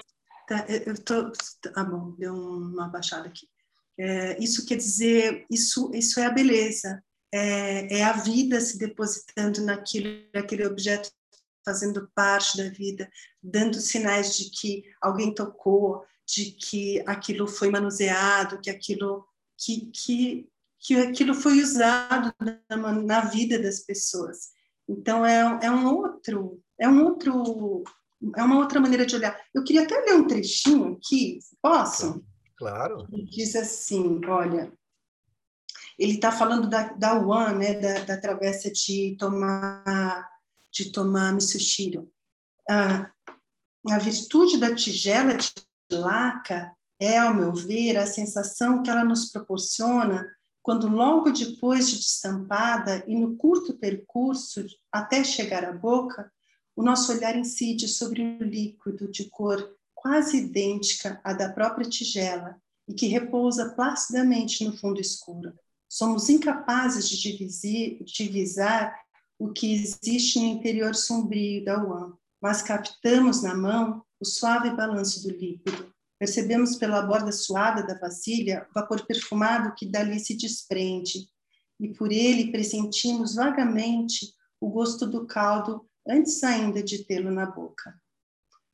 [0.47, 1.33] tá, eu tô,
[1.74, 3.47] ah, bom, deu uma baixada aqui.
[3.99, 7.03] É, isso quer dizer, isso, isso é a beleza,
[7.33, 11.11] é, é a vida se depositando naquilo, naquele objeto
[11.64, 13.11] fazendo parte da vida,
[13.43, 19.26] dando sinais de que alguém tocou, de que aquilo foi manuseado, que aquilo
[19.57, 20.49] que, que
[20.81, 22.33] que aquilo foi usado
[22.68, 24.51] na, na vida das pessoas.
[24.89, 27.85] Então é, é um outro, é um outro,
[28.37, 29.39] é uma outra maneira de olhar.
[29.55, 32.24] Eu queria até ler um trechinho aqui, posso?
[32.57, 33.07] Claro.
[33.12, 34.72] Ele diz assim, olha,
[35.99, 40.29] ele está falando da, da One, né, da, da travessa de tomar
[40.70, 42.11] de tomar Mitsushiro.
[42.68, 43.11] Ah,
[43.89, 45.51] a virtude da tigela de
[45.91, 50.26] laca é, ao meu ver, a sensação que ela nos proporciona
[50.69, 56.31] quando, logo depois de destampada e no curto percurso até chegar à boca,
[56.77, 62.61] o nosso olhar incide sobre o líquido de cor quase idêntica à da própria tigela
[62.87, 65.55] e que repousa placidamente no fundo escuro.
[65.89, 67.33] Somos incapazes de
[68.05, 68.95] divisar
[69.39, 72.12] o que existe no interior sombrio da UAM,
[72.43, 75.88] mas captamos na mão o suave balanço do líquido.
[76.19, 81.29] Percebemos pela borda suada da vasilha o vapor perfumado que dali se desprende,
[81.81, 87.95] e por ele pressentimos vagamente o gosto do caldo antes ainda de tê-lo na boca.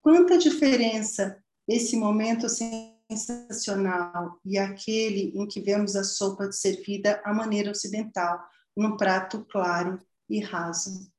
[0.01, 7.71] Quanta diferença esse momento sensacional e aquele em que vemos a sopa servida à maneira
[7.71, 8.43] ocidental,
[8.77, 11.11] num prato claro e raso.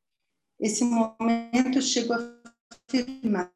[0.59, 2.41] Esse momento chego a
[2.89, 3.51] afirmar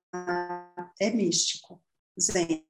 [0.99, 1.81] é místico,
[2.19, 2.65] zen.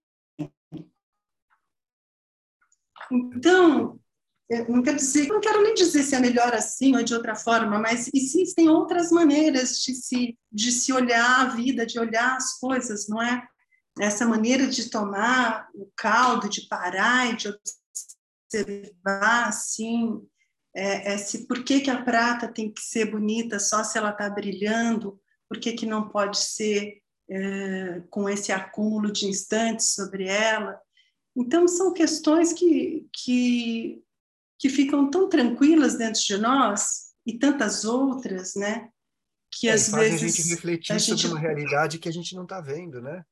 [3.12, 4.00] Então,
[4.68, 7.80] não quero dizer, não quero nem dizer se é melhor assim ou de outra forma,
[7.80, 13.08] mas existem outras maneiras de se de se olhar a vida, de olhar as coisas,
[13.08, 13.48] não é?
[14.00, 17.50] Essa maneira de tomar o caldo, de parar e de
[18.50, 20.20] observar assim,
[20.76, 24.12] é, é se por que, que a prata tem que ser bonita só se ela
[24.12, 30.26] está brilhando, por que, que não pode ser é, com esse acúmulo de instantes sobre
[30.26, 30.80] ela.
[31.36, 34.02] Então, são questões que, que,
[34.58, 38.90] que ficam tão tranquilas dentro de nós e tantas outras, né?
[39.52, 40.24] Que é, às vezes.
[40.24, 41.32] a gente refletir a sobre gente...
[41.32, 43.24] uma realidade que a gente não está vendo, né?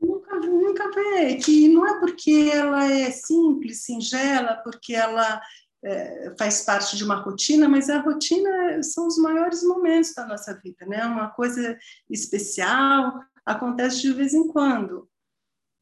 [0.00, 1.36] Nunca, nunca vê.
[1.36, 5.40] Que não é porque ela é simples, singela, porque ela
[5.84, 10.58] é, faz parte de uma rotina, mas a rotina são os maiores momentos da nossa
[10.62, 11.04] vida, né?
[11.06, 11.78] Uma coisa
[12.10, 15.08] especial, acontece de vez em quando,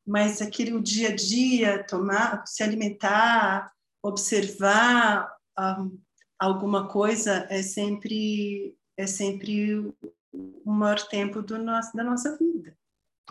[0.07, 5.99] mas aquele dia a dia, tomar, se alimentar, observar um,
[6.39, 9.95] alguma coisa é sempre é sempre
[10.33, 12.77] o maior tempo do nosso, da nossa vida.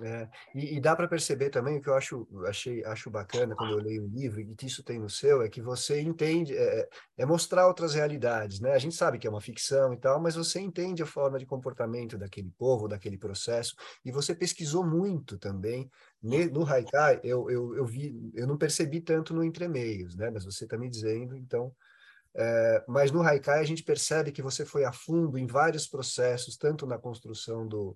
[0.04, 3.74] É, e, e, dá para perceber também o que eu acho, achei, acho bacana quando
[3.74, 6.90] eu leio o livro e que isso tem no seu é que você entende, é,
[7.18, 8.74] é, mostrar outras realidades, né?
[8.74, 11.46] A gente sabe que é uma ficção e tal, mas você entende a forma de
[11.46, 15.90] comportamento daquele povo, daquele processo, e você pesquisou muito também.
[16.22, 20.30] No Haikai, eu, eu, eu vi, eu não percebi tanto no entremeios, né?
[20.32, 21.74] Mas você está me dizendo, então.
[22.34, 26.56] É, mas no Haikai a gente percebe que você foi a fundo em vários processos,
[26.56, 27.96] tanto na construção do,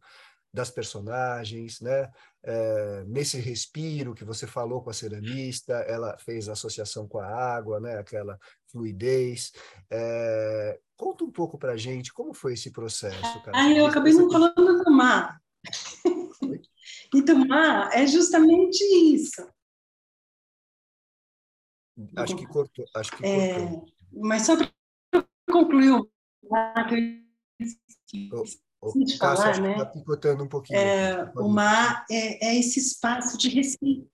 [0.55, 2.09] das personagens, né?
[2.41, 7.79] É, nesse respiro que você falou com a ceramista, ela fez associação com a água,
[7.79, 7.97] né?
[7.97, 8.39] Aquela
[8.71, 9.51] fluidez.
[9.91, 13.43] É, conta um pouco para gente como foi esse processo.
[13.43, 13.51] Cara.
[13.57, 15.41] Ah, eu acabei não falando do mar.
[17.13, 18.81] e do mar é justamente
[19.13, 19.45] isso.
[22.15, 22.85] Acho que cortou.
[22.95, 23.85] Acho que é, cortou.
[24.13, 24.71] Mas só para
[25.51, 26.09] concluir o
[28.93, 29.71] de falar, né?
[29.73, 30.79] Está picotando um pouquinho.
[30.79, 34.09] É, o mar é, é, esse espaço de respiro.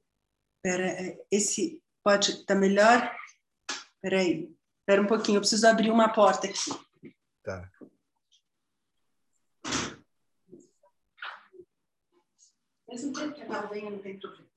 [0.63, 3.15] Pera, é, esse pode estar tá melhor?
[3.95, 6.71] Espera aí, espera um pouquinho, eu preciso abrir uma porta aqui.
[7.43, 7.69] Tá.
[12.87, 14.50] Mesmo tempo que a venha, não tem problema.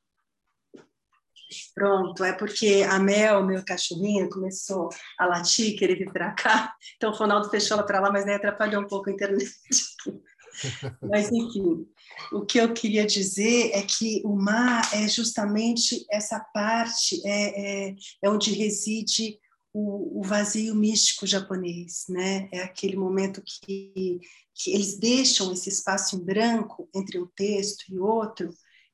[1.74, 4.88] Pronto, é porque a Mel, meu cachorrinho, começou
[5.18, 6.74] a latir, querer vir para cá.
[6.96, 9.50] Então o Ronaldo fechou ela para lá, mas nem atrapalhou um pouco a internet.
[11.02, 11.86] mas enfim,
[12.32, 17.94] o que eu queria dizer é que o mar é justamente essa parte, é, é,
[18.22, 19.38] é onde reside
[19.72, 22.48] o, o, vazio místico japonês, né?
[22.52, 24.20] É aquele momento que,
[24.54, 28.50] que eles deixam esse espaço em branco entre um texto e outro,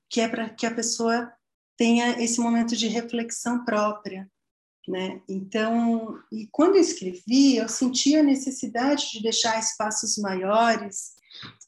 [0.09, 1.31] que é para que a pessoa
[1.81, 4.31] tenha esse momento de reflexão própria,
[4.87, 5.23] né?
[5.27, 11.15] Então, e quando eu escrevi, eu senti a necessidade de deixar espaços maiores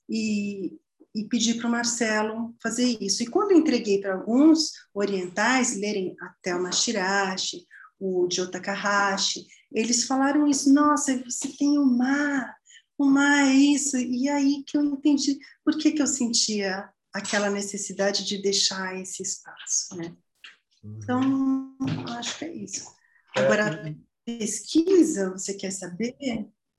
[0.07, 0.79] e,
[1.15, 3.23] e pedir para o Marcelo fazer isso.
[3.23, 7.67] E quando entreguei para alguns orientais lerem até o Mashirashi,
[7.99, 12.55] o Jota Takahashi, eles falaram isso, nossa, você tem o mar,
[12.99, 13.97] o mar é isso.
[13.97, 19.23] E aí que eu entendi por que, que eu sentia aquela necessidade de deixar esse
[19.23, 20.17] espaço, né?
[20.83, 21.77] Então,
[22.19, 22.93] acho que é isso.
[23.37, 23.95] É, Agora,
[24.25, 26.17] pesquisa, você quer saber?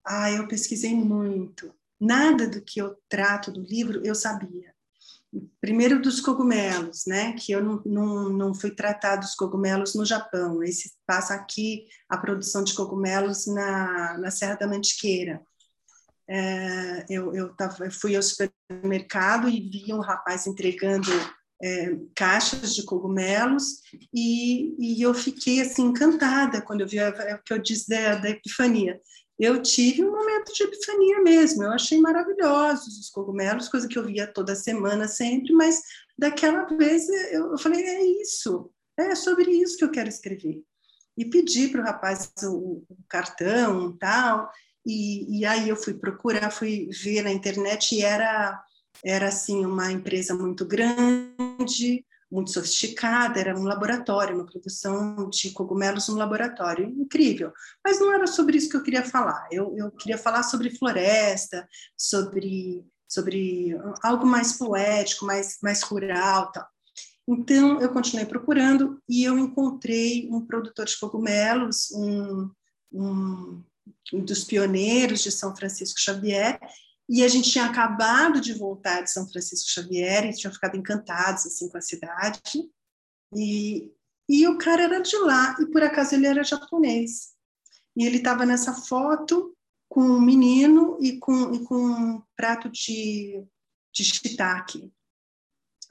[0.06, 1.74] Ah, eu pesquisei muito.
[2.00, 4.74] Nada do que eu trato do livro eu sabia.
[5.60, 7.34] Primeiro dos cogumelos, né?
[7.34, 10.62] Que eu não, não, não fui tratar dos cogumelos no Japão.
[10.62, 15.42] Esse passa aqui a produção de cogumelos na, na Serra da Mantiqueira.
[16.30, 21.10] É, eu, eu, tava, eu fui ao supermercado e vi um rapaz entregando
[21.62, 23.82] é, caixas de cogumelos
[24.14, 28.30] e, e, eu fiquei assim encantada quando eu vi o que eu disse da, da
[28.30, 29.00] epifania.
[29.40, 31.64] Eu tive um momento de epifania mesmo.
[31.64, 35.82] Eu achei maravilhosos os cogumelos, coisa que eu via toda semana sempre, mas
[36.18, 40.62] daquela vez eu, falei é isso, é sobre isso que eu quero escrever.
[41.18, 44.50] E pedi para o rapaz o, o cartão, tal.
[44.86, 48.62] E, e aí eu fui procurar, fui ver na internet e era
[49.04, 56.08] era assim uma empresa muito grande, muito sofisticada, era um laboratório, uma produção de cogumelos
[56.08, 57.52] no laboratório, incrível.
[57.84, 59.48] Mas não era sobre isso que eu queria falar.
[59.52, 61.68] Eu, eu queria falar sobre floresta,
[61.98, 66.68] sobre sobre algo mais poético, mais mais rural, tal.
[67.28, 72.50] Então eu continuei procurando e eu encontrei um produtor de cogumelos, um,
[72.92, 73.64] um um
[74.12, 76.60] dos pioneiros de São Francisco Xavier,
[77.10, 81.46] e a gente tinha acabado de voltar de São Francisco Xavier e tinha ficado encantados
[81.46, 82.42] assim com a cidade.
[83.36, 83.92] E,
[84.30, 87.34] e o cara era de lá e por acaso ele era japonês.
[87.96, 89.56] E ele estava nessa foto
[89.90, 93.46] com um menino e com, e com um prato de,
[93.94, 94.92] de shiitake.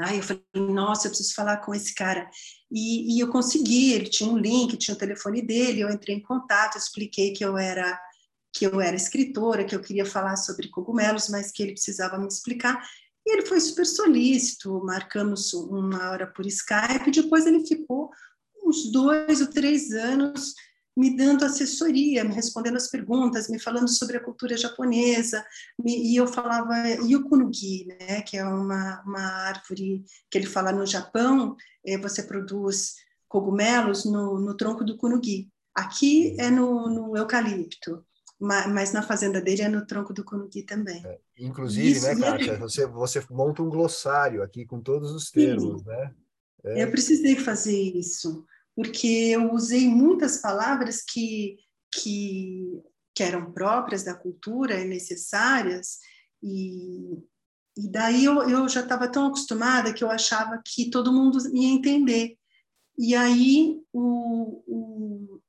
[0.04, 2.28] Aí eu falei, nossa, eu preciso falar com esse cara.
[2.70, 6.22] E, e, eu consegui, ele tinha um link, tinha o telefone dele, eu entrei em
[6.22, 8.00] contato, expliquei que eu era
[8.54, 12.28] que eu era escritora, que eu queria falar sobre cogumelos, mas que ele precisava me
[12.28, 12.86] explicar.
[13.26, 18.10] E ele foi super solícito, marcamos uma hora por Skype, depois ele ficou
[18.62, 20.54] uns dois ou três anos
[20.96, 25.44] me dando assessoria, me respondendo as perguntas, me falando sobre a cultura japonesa,
[25.82, 26.74] me, e eu falava,
[27.06, 31.96] e o kunugi, né, que é uma, uma árvore que ele fala no Japão, é,
[31.96, 32.96] você produz
[33.28, 35.50] cogumelos no, no tronco do kunugi.
[35.74, 38.04] Aqui é no, no eucalipto
[38.42, 41.00] mas na fazenda dele é no tronco do Kunugi também.
[41.06, 45.80] É, inclusive, Isso, né, Kátia, você, você monta um glossário aqui com todos os termos,
[45.80, 45.88] sim.
[45.88, 46.12] né?
[46.64, 46.82] É.
[46.82, 48.44] Eu precisei fazer isso,
[48.74, 51.56] porque eu usei muitas palavras que,
[51.94, 52.82] que,
[53.14, 55.98] que eram próprias da cultura e necessárias,
[56.42, 57.18] e,
[57.76, 61.68] e daí eu, eu já estava tão acostumada que eu achava que todo mundo ia
[61.68, 62.36] entender.
[62.98, 65.40] E aí o, o,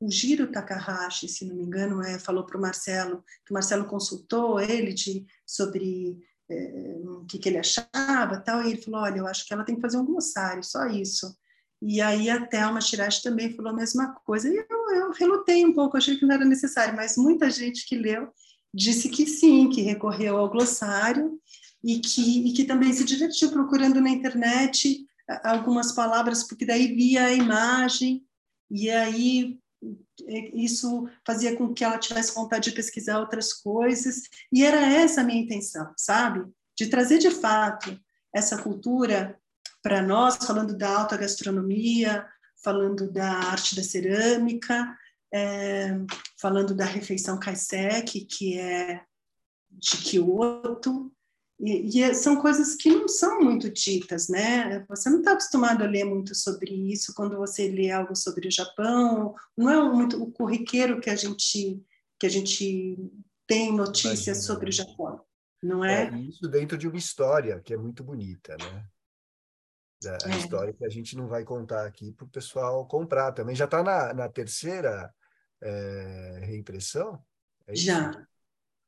[0.00, 3.84] o Giro Takahashi, se não me engano, é, falou para o Marcelo, que o Marcelo
[3.84, 6.18] consultou ele de, sobre
[6.50, 9.64] é, o que, que, ele achava tal, e ele falou, olha, eu acho que ela
[9.64, 11.36] tem que fazer um glossário, só isso.
[11.84, 15.72] E aí a Thelma Shirashi também falou a mesma coisa, e eu, eu relutei um
[15.72, 18.28] pouco, achei que não era necessário, mas muita gente que leu
[18.72, 21.40] disse que sim, que recorreu ao glossário,
[21.84, 25.04] e que, e que também se divertiu procurando na internet
[25.42, 28.24] algumas palavras, porque daí via a imagem,
[28.70, 29.58] e aí
[30.54, 34.22] isso fazia com que ela tivesse vontade de pesquisar outras coisas,
[34.52, 36.48] e era essa a minha intenção, sabe?
[36.78, 37.98] De trazer de fato
[38.32, 39.36] essa cultura
[39.82, 42.26] para nós, falando da alta gastronomia,
[42.62, 44.96] falando da arte da cerâmica,
[45.32, 45.98] é,
[46.40, 49.02] falando da refeição kaiseki, que é
[49.70, 51.12] de Kyoto,
[51.60, 54.84] e, e, é, são coisas que não são muito ditas, né?
[54.88, 58.50] Você não está acostumado a ler muito sobre isso quando você lê algo sobre o
[58.50, 61.80] Japão, não é muito o corriqueiro que a gente
[62.18, 62.96] que a gente
[63.46, 64.46] tem notícias Imagina.
[64.46, 65.20] sobre o Japão,
[65.62, 66.04] não é?
[66.04, 66.18] é?
[66.20, 68.84] Isso dentro de uma história que é muito bonita, né?
[70.06, 70.38] A é.
[70.38, 73.54] história que a gente não vai contar aqui para o pessoal comprar também.
[73.54, 75.12] Já está na, na terceira
[75.62, 77.22] é, reimpressão?
[77.66, 78.12] É Já.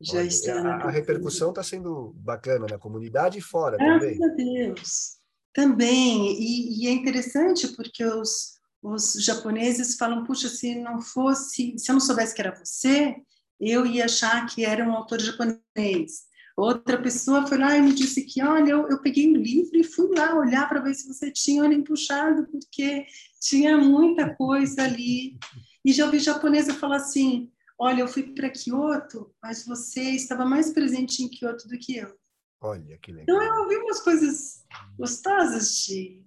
[0.00, 0.60] Já Olha, está.
[0.60, 4.18] A, a repercussão está sendo bacana na comunidade e fora Graças também.
[4.18, 5.18] Graças a Deus.
[5.52, 6.32] Também.
[6.40, 11.94] E, e, é interessante porque os, os japoneses falam: puxa, se não fosse, se eu
[11.94, 13.16] não soubesse que era você,
[13.60, 16.24] eu ia achar que era um autor japonês.
[16.56, 19.82] Outra pessoa foi lá e me disse que, olha, eu, eu peguei um livro e
[19.84, 23.06] fui lá olhar para ver se você tinha olho puxado, porque
[23.40, 25.36] tinha muita coisa ali.
[25.84, 30.72] E já ouvi japonesa falar assim, Olha, eu fui para Kyoto, mas você estava mais
[30.72, 32.16] presente em Kyoto do que eu.
[32.60, 33.36] Olha, que legal.
[33.36, 34.64] Então eu ouvi umas coisas
[34.96, 36.24] gostosas de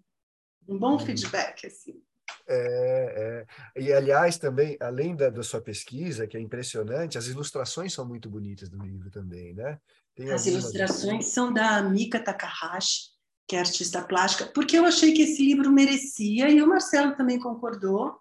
[0.67, 0.99] um bom hum.
[0.99, 2.01] feedback, assim.
[2.45, 3.81] É, é.
[3.81, 8.29] E, aliás, também, além da, da, sua pesquisa, que é impressionante, as ilustrações são muito
[8.29, 9.79] bonitas do livro também, né?
[10.17, 13.11] Tem as ilustrações são da Mika Takahashi,
[13.47, 17.39] que é artista plástica, porque eu achei que esse livro merecia, e o Marcelo também
[17.39, 18.19] concordou,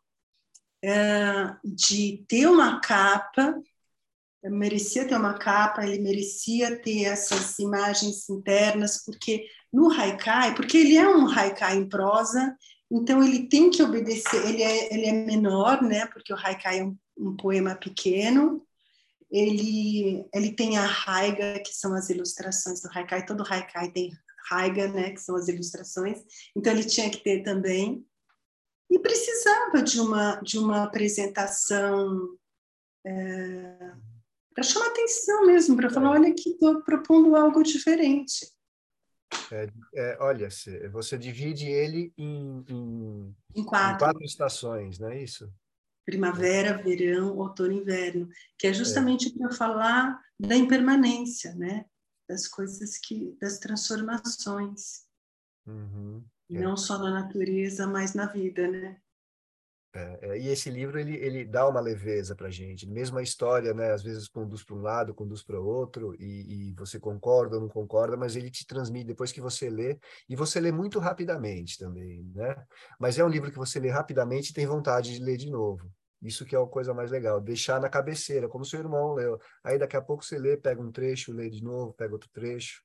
[0.85, 3.59] é, de ter uma capa,
[4.45, 10.99] merecia ter uma capa, ele merecia ter essas imagens internas, porque no haikai, porque ele
[10.99, 12.55] é um haikai em prosa,
[12.93, 16.85] então ele tem que obedecer, ele é, ele é menor, né, porque o haikai é
[16.85, 18.66] um, um poema pequeno,
[19.31, 24.13] ele, ele tem a Raiga, que são as ilustrações do Haikai, todo Haikai tem
[24.49, 26.23] Raiga, né, que são as ilustrações,
[26.57, 28.07] então ele tinha que ter também,
[28.91, 32.37] e precisava de uma, de uma apresentação
[33.05, 33.93] é,
[34.55, 38.47] para chamar atenção mesmo, para falar, olha que estou propondo algo diferente.
[39.53, 40.49] É, é, olha,
[40.91, 43.97] você divide ele em, em, em, quatro.
[43.97, 45.53] em quatro estações, não é isso?
[46.07, 49.33] Primavera, verão, outono e inverno, que é justamente é.
[49.33, 51.85] para falar da impermanência, né?
[52.29, 55.05] Das coisas que, das transformações,
[55.67, 56.25] uhum.
[56.51, 56.61] é.
[56.61, 59.01] não só na natureza, mas na vida, né?
[59.97, 63.73] É, é, e esse livro ele, ele dá uma leveza para gente, mesmo a história,
[63.73, 63.93] né?
[63.93, 67.69] Às vezes conduz para um lado, conduz para outro, e, e, você concorda ou não
[67.69, 72.31] concorda, mas ele te transmite depois que você lê, e você lê muito rapidamente também,
[72.35, 72.55] né?
[73.01, 75.91] Mas é um livro que você lê rapidamente e tem vontade de ler de novo.
[76.21, 79.41] Isso que é a coisa mais legal, deixar na cabeceira, como seu irmão leu.
[79.65, 82.83] Aí daqui a pouco você lê, pega um trecho, lê de novo, pega outro trecho.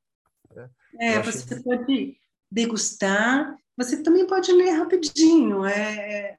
[0.56, 0.70] Né?
[0.98, 2.16] É, você pode
[2.50, 5.66] degustar, você também pode ler rapidinho.
[5.66, 6.38] É,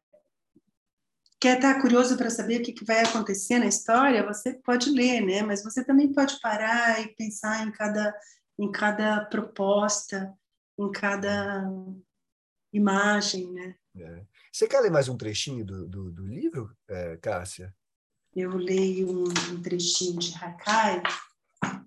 [1.43, 5.21] quer estar curioso para saber o que, que vai acontecer na história, você pode ler,
[5.23, 5.43] né?
[5.43, 8.17] Mas você também pode parar e pensar em cada,
[8.57, 10.33] em cada proposta,
[10.79, 11.69] em cada
[12.73, 13.75] imagem, né?
[13.97, 14.25] É.
[14.53, 17.75] Você quer ler mais um trechinho do, do, do livro, é, Cássia?
[18.37, 21.03] Eu leio um, um trechinho de Hakai,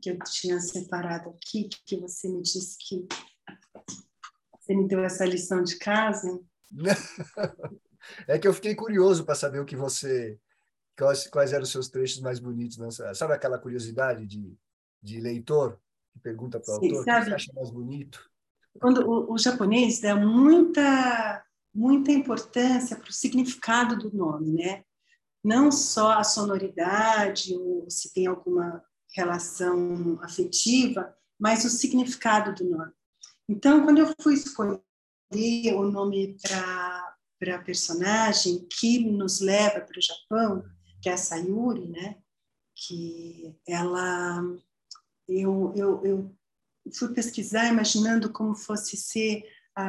[0.01, 3.07] que eu tinha separado aqui, que você me disse que
[4.59, 6.41] você me deu essa lição de casa.
[8.27, 10.39] é que eu fiquei curioso para saber o que você.
[10.97, 12.77] Quais, quais eram os seus trechos mais bonitos.
[12.77, 14.57] Nessa, sabe aquela curiosidade de,
[15.01, 15.77] de leitor
[16.13, 18.29] que pergunta para o autor sabe, o que você acha mais bonito?
[18.79, 21.43] Quando o, o japonês dá muita
[21.75, 24.85] muita importância para o significado do nome, né?
[25.43, 28.81] Não só a sonoridade ou se tem alguma
[29.13, 32.91] relação afetiva, mas o significado do nome.
[33.47, 34.81] Então, quando eu fui escolher
[35.75, 37.14] o nome para
[37.51, 40.63] a personagem que nos leva para o Japão,
[41.01, 42.17] que é a Sayuri, né?
[42.75, 44.41] Que ela,
[45.27, 46.31] eu, eu, eu
[46.97, 49.43] fui pesquisar imaginando como fosse ser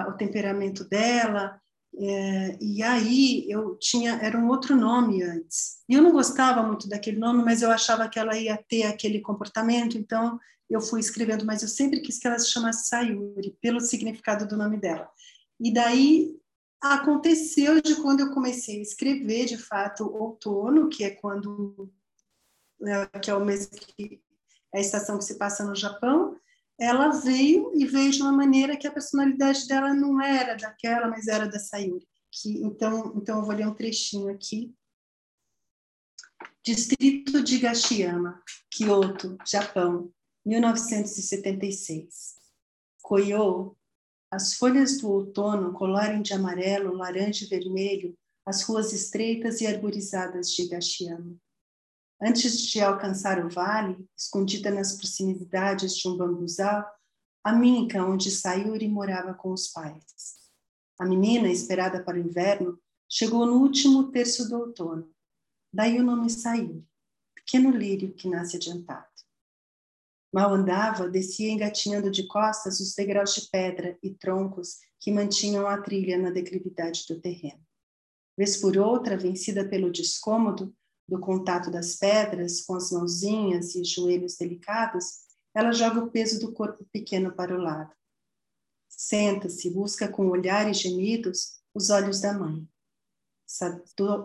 [0.09, 1.61] o temperamento dela,
[1.99, 5.79] é, e aí eu tinha, era um outro nome antes.
[5.89, 9.21] E eu não gostava muito daquele nome, mas eu achava que ela ia ter aquele
[9.21, 10.39] comportamento, então
[10.69, 14.57] eu fui escrevendo, mas eu sempre quis que ela se chamasse Sayuri, pelo significado do
[14.57, 15.09] nome dela.
[15.59, 16.37] E daí
[16.81, 21.91] aconteceu de quando eu comecei a escrever, de fato, outono, que é quando
[22.85, 24.23] é, que é o mês que
[24.75, 26.39] é a estação que se passa no Japão,
[26.79, 31.27] ela veio e veio de uma maneira que a personalidade dela não era daquela, mas
[31.27, 32.07] era da Sayuri.
[32.31, 34.75] Que, então, então eu vou ler um trechinho aqui.
[36.63, 40.13] Distrito de Gashiyama, Kyoto, Japão,
[40.45, 42.37] 1976.
[43.03, 43.77] Koyo,
[44.37, 48.15] as folhas do outono colorem de amarelo, laranja e vermelho
[48.45, 51.35] as ruas estreitas e arborizadas de Gashiyama.
[52.21, 56.87] Antes de alcançar o vale, escondida nas proximidades de um bambuzal,
[57.43, 60.05] a minca onde Sayuri morava com os pais.
[60.99, 62.79] A menina, esperada para o inverno,
[63.09, 65.11] chegou no último terço do outono.
[65.73, 66.87] Daí o nome Sayuri,
[67.35, 69.06] pequeno lírio que nasce adiantado.
[70.37, 75.81] Mal andava, descia engatinhando de costas os degraus de pedra e troncos que mantinham a
[75.81, 77.65] trilha na declividade do terreno.
[78.37, 80.77] Vez por outra, vencida pelo descômodo,
[81.09, 85.07] do contato das pedras com as mãozinhas e joelhos delicados,
[85.55, 87.95] ela joga o peso do corpo pequeno para o lado.
[88.91, 92.69] Senta-se, busca com olhares gemidos os olhos da mãe.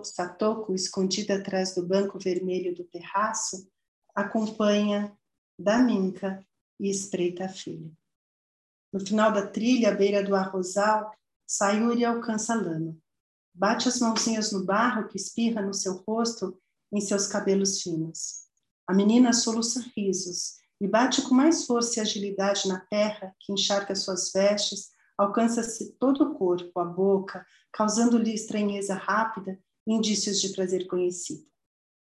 [0.04, 3.66] Satoko, escondida atrás do banco vermelho do terraço,
[4.14, 5.18] acompanha
[5.62, 6.46] Daminka
[6.80, 7.92] e espreita a filha.
[8.92, 11.14] No final da trilha, à beira do arrozal,
[11.48, 12.98] Sayuri alcança a lama.
[13.54, 16.58] Bate as mãozinhas no barro que espirra no seu rosto
[16.92, 18.42] em seus cabelos finos.
[18.88, 23.94] A menina soluça risos e bate com mais força e agilidade na terra que encharca
[23.96, 30.88] suas vestes, alcança-se todo o corpo, a boca, causando-lhe estranheza rápida e indícios de prazer
[30.88, 31.51] conhecido.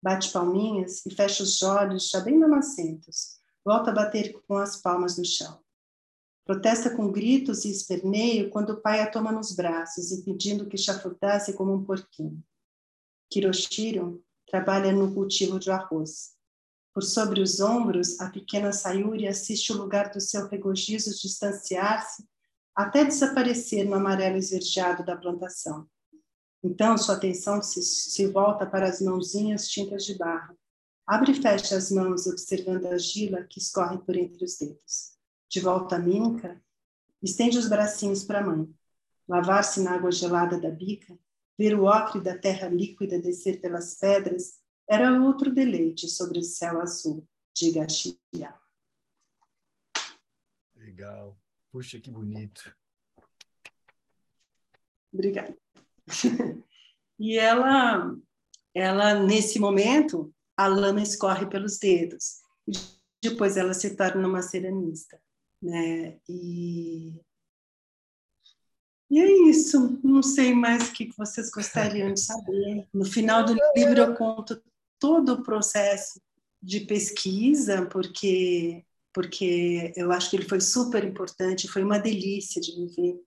[0.02, 3.38] Bate palminhas e fecha os olhos já bem mamacentos.
[3.66, 5.60] Volta a bater com as palmas no chão.
[6.46, 11.54] Protesta com gritos e esperneio quando o pai a toma nos braços, impedindo que chafurdasse
[11.54, 12.42] como um porquinho.
[13.30, 16.38] Kiroshiro trabalha no cultivo de arroz.
[16.94, 22.26] Por sobre os ombros, a pequena Sayuri assiste o lugar do seu regozijo distanciar-se
[22.74, 25.88] até desaparecer no amarelo esverdeado da plantação.
[26.68, 30.54] Então, sua atenção se, se volta para as mãozinhas tintas de barro.
[31.08, 35.18] Abre e fecha as mãos, observando a gila que escorre por entre os dedos.
[35.50, 36.62] De volta a Minca,
[37.24, 38.70] estende os bracinhos para a mãe.
[39.30, 41.18] Lavar-se na água gelada da bica,
[41.58, 44.60] ver o ocre da terra líquida descer pelas pedras,
[44.90, 48.54] era outro deleite sobre o céu azul de Gaxia.
[50.76, 51.40] Legal.
[51.72, 52.76] Puxa, que bonito.
[55.14, 55.58] Obrigada.
[57.20, 58.16] e ela,
[58.74, 62.42] ela nesse momento, a lama escorre pelos dedos.
[63.22, 65.20] Depois ela se torna uma ceramista,
[65.62, 66.18] né?
[66.28, 67.20] E
[69.10, 70.00] e é isso.
[70.04, 72.88] Não sei mais o que vocês gostariam de saber.
[72.94, 74.62] No final do livro eu conto
[75.00, 76.20] todo o processo
[76.62, 78.84] de pesquisa, porque
[79.14, 83.20] porque eu acho que ele foi super importante, foi uma delícia de viver.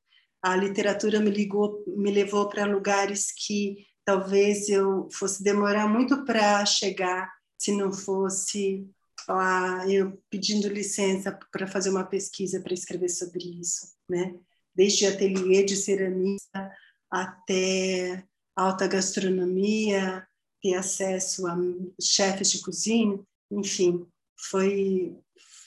[0.43, 6.65] A literatura me ligou, me levou para lugares que talvez eu fosse demorar muito para
[6.65, 8.89] chegar se não fosse
[9.29, 14.35] lá eu pedindo licença para fazer uma pesquisa para escrever sobre isso, né?
[14.75, 16.73] Desde ateliê de ceramista
[17.11, 18.25] até
[18.57, 20.27] alta gastronomia,
[20.63, 21.57] ter acesso a
[22.01, 23.21] chefes de cozinha,
[23.51, 24.07] enfim,
[24.49, 25.17] foi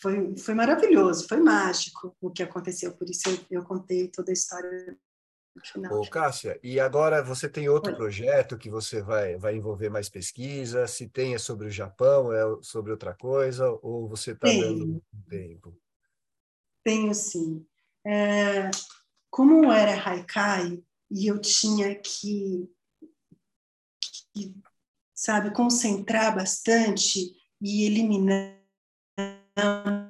[0.03, 4.33] foi, foi maravilhoso, foi mágico o que aconteceu, por isso eu, eu contei toda a
[4.33, 4.97] história
[5.91, 7.95] Ô, Cássia, e agora você tem outro Oi.
[7.95, 10.87] projeto que você vai, vai envolver mais pesquisa?
[10.87, 14.99] Se tem é sobre o Japão, é sobre outra coisa, ou você está dando
[15.29, 15.77] tempo?
[16.83, 17.63] Tenho sim.
[18.03, 18.71] É,
[19.29, 22.67] como era Haikai, e eu tinha que,
[24.33, 24.55] que,
[25.13, 27.31] sabe, concentrar bastante
[27.61, 28.62] e eliminar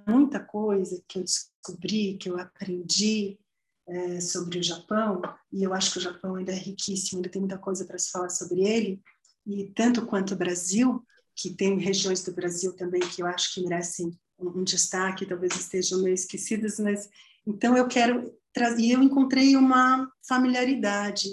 [0.07, 3.39] muita coisa que eu descobri, que eu aprendi,
[3.87, 5.21] é, sobre o Japão,
[5.51, 8.11] e eu acho que o Japão ainda é riquíssimo, ainda tem muita coisa para se
[8.11, 9.01] falar sobre ele,
[9.45, 13.63] e tanto quanto o Brasil, que tem regiões do Brasil também que eu acho que
[13.63, 17.09] merecem um, destaque, talvez estejam meio esquecidas, mas
[17.45, 21.27] então eu quero trazer, e eu encontrei uma familiaridade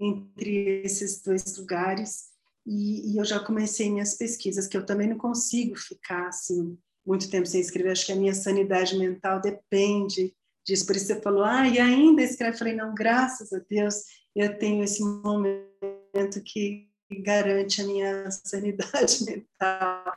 [0.00, 2.30] entre esses dois lugares,
[2.64, 7.30] e, e, eu já comecei minhas pesquisas, que eu também não consigo ficar assim muito
[7.30, 10.34] tempo sem escrever, acho que a minha sanidade mental depende
[10.64, 10.86] disso.
[10.86, 12.54] Por isso você falou, ah, e ainda escreve.
[12.54, 16.88] Eu falei, não, graças a Deus, eu tenho esse momento que
[17.20, 20.16] garante a minha sanidade mental.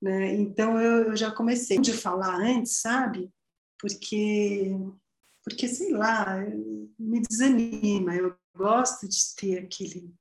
[0.00, 0.34] Né?
[0.34, 3.30] Então, eu, eu já comecei de falar antes, sabe?
[3.80, 4.70] Porque,
[5.42, 6.38] porque sei lá,
[6.98, 8.14] me desanima.
[8.14, 10.14] Eu gosto de ter aquele,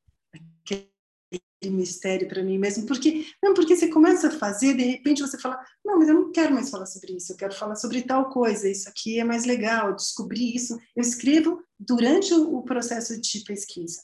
[1.69, 5.59] mistério para mim mesmo, porque não, porque você começa a fazer, de repente você fala,
[5.83, 8.69] não, mas eu não quero mais falar sobre isso, eu quero falar sobre tal coisa,
[8.69, 10.77] isso aqui é mais legal, descobri isso.
[10.95, 14.01] Eu escrevo durante o processo de pesquisa.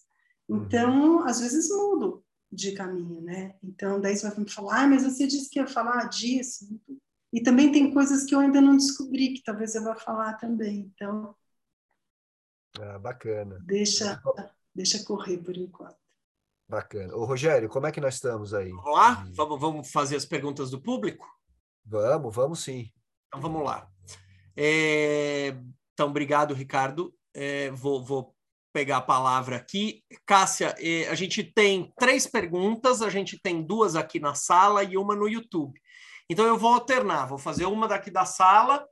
[0.48, 0.64] Uhum.
[0.64, 3.56] Então, às vezes mudo de caminho, né?
[3.64, 6.68] Então, daí você vai me falar, ah, mas você disse que ia falar disso.
[7.32, 10.92] E também tem coisas que eu ainda não descobri, que talvez eu vá falar também.
[10.94, 11.36] Então,
[12.80, 13.60] ah, bacana.
[13.66, 14.22] Deixa,
[14.74, 15.98] deixa correr por enquanto.
[16.70, 17.16] Bacana.
[17.16, 18.70] Ô, Rogério, como é que nós estamos aí?
[18.70, 19.28] Vamos lá?
[19.34, 21.26] Vamos, vamos fazer as perguntas do público?
[21.84, 22.92] Vamos, vamos sim.
[23.28, 23.90] Então vamos lá.
[24.56, 25.56] É...
[25.94, 27.12] Então, obrigado, Ricardo.
[27.34, 28.36] É, vou, vou,
[28.72, 30.04] pegar a palavra aqui.
[30.28, 34.96] Cássia, é, a gente tem três perguntas, a gente tem duas aqui na sala e
[34.96, 35.82] uma no YouTube.
[36.30, 38.88] Então eu vou alternar, vou fazer uma daqui da sala,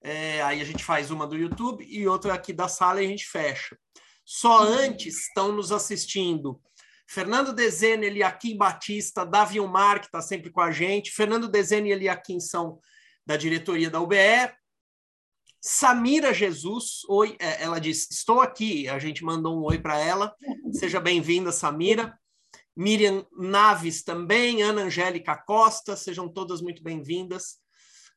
[0.00, 3.08] é, aí a gente faz uma do YouTube e outra aqui da sala e a
[3.08, 3.76] gente fecha.
[4.24, 6.60] Só antes estão nos assistindo
[7.08, 11.92] Fernando Dezene, Eliakim Batista, Davi Omar, que está sempre com a gente, Fernando Dezene e
[11.92, 12.78] Eliakim são
[13.24, 14.52] da diretoria da UBE,
[15.60, 20.34] Samira Jesus, oi, é, ela diz, estou aqui, a gente mandou um oi para ela,
[20.72, 22.16] seja bem-vinda, Samira.
[22.76, 27.56] Miriam Naves também, Ana Angélica Costa, sejam todas muito bem-vindas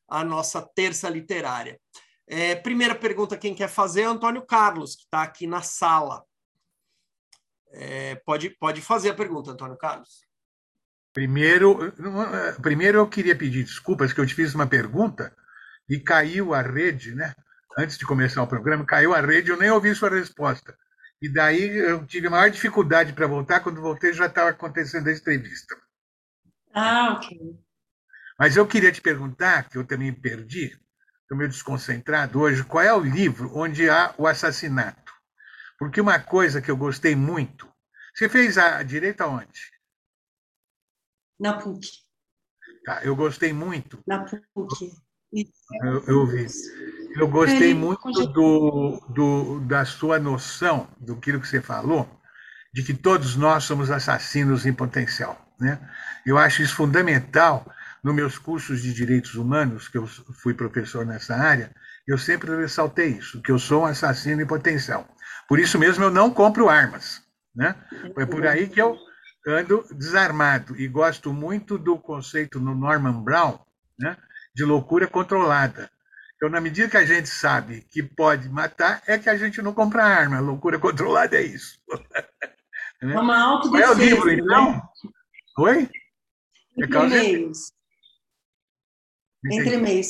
[0.08, 1.80] à nossa terça literária.
[2.28, 6.24] É, primeira pergunta, quem quer fazer é Antônio Carlos, que está aqui na sala.
[7.72, 10.26] É, pode, pode fazer a pergunta, Antônio Carlos.
[11.12, 11.92] Primeiro,
[12.62, 15.34] primeiro eu queria pedir desculpas que eu te fiz uma pergunta
[15.88, 17.34] e caiu a rede, né?
[17.78, 20.76] Antes de começar o programa, caiu a rede, eu nem ouvi sua resposta.
[21.20, 25.76] E daí eu tive maior dificuldade para voltar, quando voltei já estava acontecendo a entrevista.
[26.74, 27.38] Ah, ok.
[28.38, 30.76] Mas eu queria te perguntar, que eu também perdi,
[31.22, 35.01] estou meio desconcentrado hoje, qual é o livro onde há o assassinato?
[35.82, 37.68] Porque uma coisa que eu gostei muito.
[38.14, 39.60] Você fez a direita onde?
[41.40, 41.88] Na PUC.
[42.84, 44.00] Tá, eu gostei muito.
[44.06, 44.92] Na PUC.
[45.82, 46.46] Eu, eu vi.
[47.16, 52.08] Eu gostei muito do, do, da sua noção, do que você falou,
[52.72, 55.52] de que todos nós somos assassinos em potencial.
[55.58, 55.80] Né?
[56.24, 57.66] Eu acho isso fundamental.
[58.04, 61.74] Nos meus cursos de direitos humanos, que eu fui professor nessa área,
[62.06, 65.08] eu sempre ressaltei isso, que eu sou um assassino em potencial.
[65.52, 67.22] Por isso mesmo eu não compro armas.
[67.54, 67.76] Né?
[68.16, 68.96] É por aí que eu
[69.46, 73.58] ando desarmado e gosto muito do conceito no Norman Brown
[73.98, 74.16] né,
[74.54, 75.90] de loucura controlada.
[76.34, 79.74] Então, na medida que a gente sabe que pode matar, é que a gente não
[79.74, 80.40] compra arma.
[80.40, 81.78] Loucura controlada é isso.
[83.02, 83.90] É uma autodefesa.
[83.92, 84.34] É o livro, né?
[84.34, 84.82] então?
[85.58, 85.90] Oi?
[86.80, 87.72] É Entre meios.
[89.44, 90.06] Entre meios.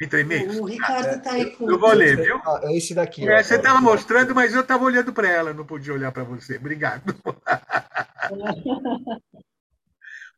[0.00, 0.56] Entre meios.
[0.56, 1.70] O Ricardo está aí com.
[1.70, 2.36] Eu vou ler, viu?
[2.36, 3.28] Ah, é esse daqui.
[3.28, 6.56] É, você estava mostrando, mas eu estava olhando para ela, não podia olhar para você.
[6.56, 7.14] Obrigado.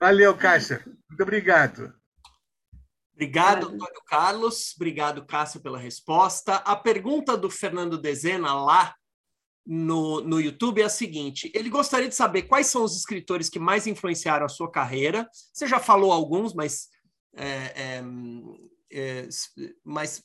[0.00, 0.82] Valeu, Cássia.
[1.08, 1.94] Muito obrigado.
[3.14, 4.72] Obrigado, Antônio Carlos.
[4.74, 6.56] Obrigado, Cássio, pela resposta.
[6.56, 8.96] A pergunta do Fernando Dezena lá
[9.64, 13.60] no, no YouTube é a seguinte: ele gostaria de saber quais são os escritores que
[13.60, 15.28] mais influenciaram a sua carreira.
[15.52, 16.88] Você já falou alguns, mas,
[17.36, 18.02] é, é,
[18.92, 19.28] é,
[19.84, 20.22] mas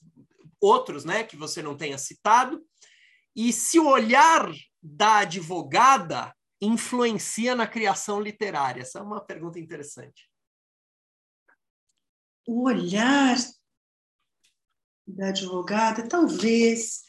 [0.59, 2.63] outros né, que você não tenha citado.
[3.36, 4.51] E se o olhar
[4.82, 8.82] da advogada influencia na criação literária?
[8.82, 10.30] Essa é uma pergunta interessante.
[12.47, 13.38] O olhar
[15.05, 17.07] da advogada, talvez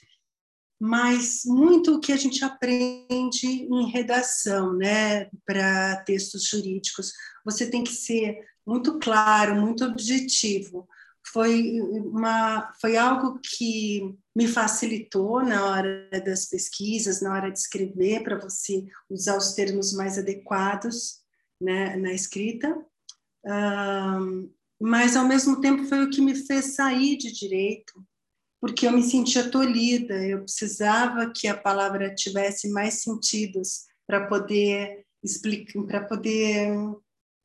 [0.81, 7.13] mas muito o que a gente aprende em redação, né, para textos jurídicos.
[7.45, 10.89] Você tem que ser muito claro, muito objetivo.
[11.33, 18.23] Foi, uma, foi algo que me facilitou na hora das pesquisas, na hora de escrever,
[18.23, 21.21] para você usar os termos mais adequados
[21.61, 22.75] né, na escrita.
[23.45, 24.51] Um,
[24.81, 27.93] mas, ao mesmo tempo, foi o que me fez sair de direito
[28.61, 35.05] porque eu me sentia tolhida, eu precisava que a palavra tivesse mais sentidos para poder
[35.23, 36.69] explicar, para poder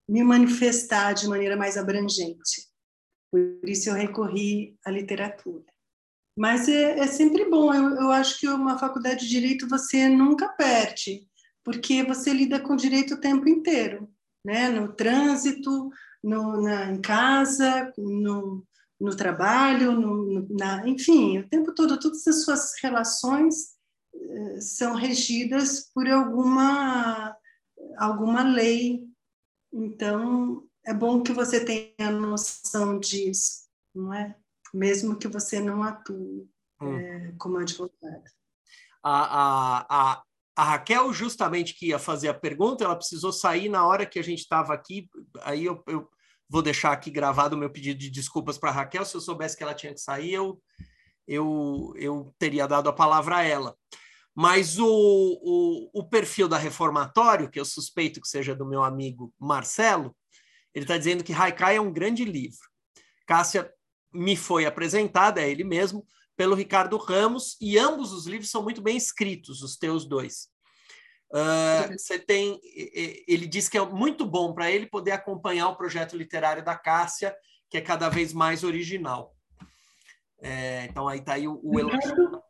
[0.10, 2.68] me manifestar de maneira mais abrangente.
[3.34, 5.66] Por isso eu recorri à literatura.
[6.38, 10.50] Mas é, é sempre bom, eu, eu acho que uma faculdade de direito você nunca
[10.50, 11.28] perde,
[11.64, 14.08] porque você lida com direito o tempo inteiro,
[14.46, 14.70] né?
[14.70, 15.90] no trânsito,
[16.24, 18.64] no, na, em casa, no,
[19.02, 23.74] no trabalho, no, na, enfim, o tempo todo, todas as suas relações
[24.14, 27.36] eh, são regidas por alguma,
[27.98, 29.04] alguma lei.
[29.74, 34.36] Então, é bom que você tenha noção disso, não é?
[34.74, 36.50] Mesmo que você não atue
[36.82, 36.98] hum.
[36.98, 38.24] é, como advogado.
[39.04, 40.24] A, a, a,
[40.56, 44.24] a Raquel, justamente que ia fazer a pergunta, ela precisou sair na hora que a
[44.24, 45.10] gente estava aqui.
[45.44, 46.10] Aí eu, eu
[46.54, 49.04] Vou deixar aqui gravado o meu pedido de desculpas para a Raquel.
[49.04, 50.62] Se eu soubesse que ela tinha que sair, eu,
[51.28, 53.76] eu, eu teria dado a palavra a ela.
[54.36, 59.34] Mas o, o, o perfil da Reformatório, que eu suspeito que seja do meu amigo
[59.40, 60.16] Marcelo,
[60.74, 62.68] ele está dizendo que Haikai é um grande livro.
[63.26, 63.72] Cássia
[64.14, 66.06] me foi apresentada, é ele mesmo,
[66.36, 70.52] pelo Ricardo Ramos, e ambos os livros são muito bem escritos, os teus dois.
[71.32, 72.60] Uh, você tem,
[73.28, 77.36] ele diz que é muito bom para ele poder acompanhar o projeto literário da Cássia,
[77.70, 79.36] que é cada vez mais original.
[80.40, 82.43] É, então aí está aí o, o Ricardo,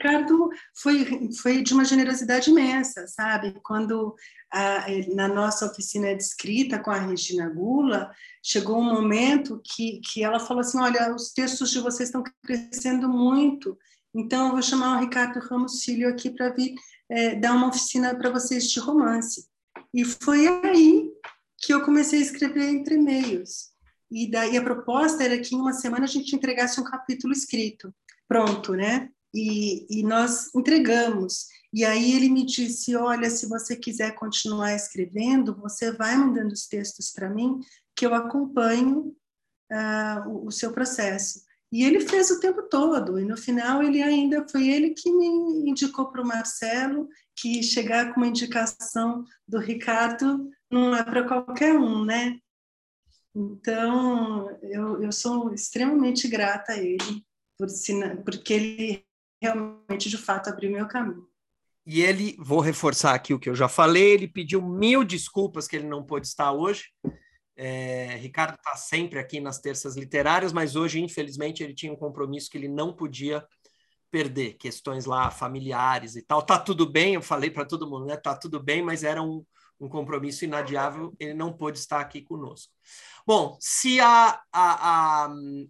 [0.00, 3.54] Ricardo foi, foi de uma generosidade imensa, sabe?
[3.62, 4.14] Quando
[4.50, 8.10] a, na nossa oficina de escrita com a Regina Gula,
[8.42, 13.08] chegou um momento que, que ela falou assim, olha, os textos de vocês estão crescendo
[13.10, 13.76] muito,
[14.14, 16.74] então eu vou chamar o Ricardo Ramos Filho aqui para vir
[17.10, 19.46] é, dar uma oficina para vocês de romance.
[19.92, 21.10] E foi aí
[21.58, 23.70] que eu comecei a escrever entre e-mails.
[24.10, 27.94] E daí a proposta era que em uma semana a gente entregasse um capítulo escrito,
[28.26, 29.10] pronto, né?
[29.34, 31.46] E, e nós entregamos.
[31.72, 36.66] E aí ele me disse: Olha, se você quiser continuar escrevendo, você vai mandando os
[36.66, 37.60] textos para mim,
[37.94, 39.14] que eu acompanho
[39.70, 41.40] uh, o, o seu processo.
[41.72, 45.70] E ele fez o tempo todo, e no final ele ainda foi ele que me
[45.70, 51.74] indicou para o Marcelo que chegar com uma indicação do Ricardo não é para qualquer
[51.74, 52.38] um, né?
[53.34, 57.24] Então, eu, eu sou extremamente grata a ele,
[57.56, 57.68] por,
[58.24, 59.04] porque ele
[59.40, 61.26] realmente, de fato, abriu meu caminho.
[61.86, 65.76] E ele, vou reforçar aqui o que eu já falei, ele pediu mil desculpas que
[65.76, 66.84] ele não pôde estar hoje,
[67.62, 72.48] é, Ricardo está sempre aqui nas terças literárias, mas hoje, infelizmente, ele tinha um compromisso
[72.48, 73.46] que ele não podia
[74.10, 76.42] perder, questões lá familiares e tal.
[76.42, 78.16] Tá tudo bem, eu falei para todo mundo, né?
[78.16, 79.44] Tá tudo bem, mas era um,
[79.78, 82.72] um compromisso inadiável, ele não pôde estar aqui conosco.
[83.26, 85.28] Bom, se a, a, a,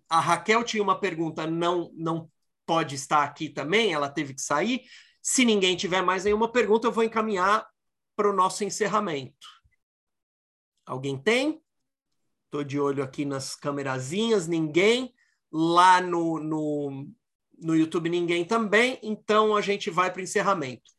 [0.09, 2.31] a Raquel tinha uma pergunta, não, não
[2.71, 4.85] pode estar aqui também, ela teve que sair.
[5.21, 7.69] Se ninguém tiver mais nenhuma pergunta, eu vou encaminhar
[8.15, 9.49] para o nosso encerramento.
[10.87, 11.61] Alguém tem?
[12.45, 15.13] Estou de olho aqui nas camerazinhas, ninguém.
[15.51, 17.09] Lá no, no,
[17.59, 19.01] no YouTube, ninguém também.
[19.03, 20.93] Então, a gente vai para o encerramento.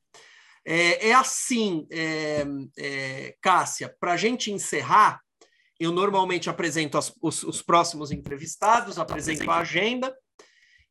[0.65, 2.45] É, é assim, é,
[2.78, 5.22] é, Cássia, para a gente encerrar,
[5.80, 10.13] eu normalmente apresento as, os, os, próximos entrevistados, apresento a agenda,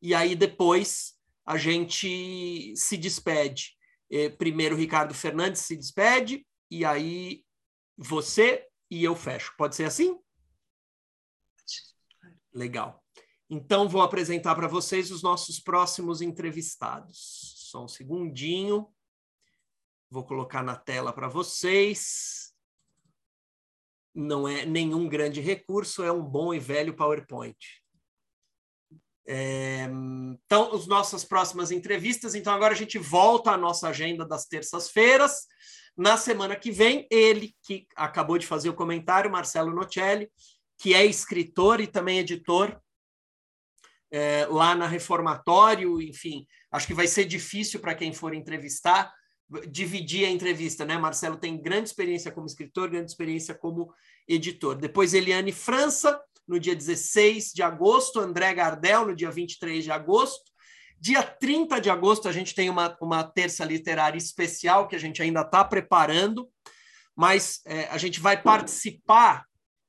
[0.00, 3.76] e aí depois a gente se despede.
[4.10, 7.44] É, primeiro, Ricardo Fernandes se despede, e aí
[7.96, 9.54] você e eu fecho.
[9.56, 10.18] Pode ser assim?
[12.52, 13.02] Legal.
[13.48, 17.66] Então, vou apresentar para vocês os nossos próximos entrevistados.
[17.70, 18.88] Só um segundinho.
[20.08, 22.52] Vou colocar na tela para vocês.
[24.14, 27.79] Não é nenhum grande recurso, é um bom e velho PowerPoint.
[29.32, 29.88] É,
[30.44, 32.34] então, as nossas próximas entrevistas.
[32.34, 35.46] Então, agora a gente volta à nossa agenda das terças-feiras.
[35.96, 40.28] Na semana que vem, ele, que acabou de fazer o comentário, Marcelo Nocelli,
[40.76, 42.76] que é escritor e também editor
[44.10, 49.14] é, lá na Reformatório, enfim, acho que vai ser difícil para quem for entrevistar,
[49.70, 50.98] dividir a entrevista, né?
[50.98, 53.94] Marcelo tem grande experiência como escritor, grande experiência como
[54.26, 54.74] editor.
[54.74, 56.20] Depois Eliane França,
[56.50, 60.50] no dia 16 de agosto, André Gardel, no dia 23 de agosto.
[60.98, 65.22] Dia 30 de agosto, a gente tem uma, uma terça literária especial que a gente
[65.22, 66.50] ainda está preparando,
[67.14, 69.44] mas é, a gente vai participar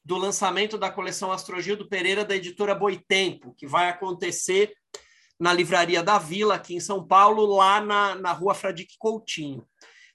[0.06, 4.72] do lançamento da coleção Astrogildo Pereira da editora Boitempo, que vai acontecer
[5.40, 9.68] na Livraria da Vila, aqui em São Paulo, lá na, na rua Fradique Coutinho.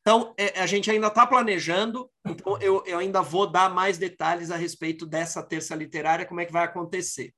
[0.07, 4.53] Então, é, a gente ainda está planejando, então eu, eu ainda vou dar mais detalhes
[4.53, 7.35] a respeito dessa terça literária, como é que vai acontecer.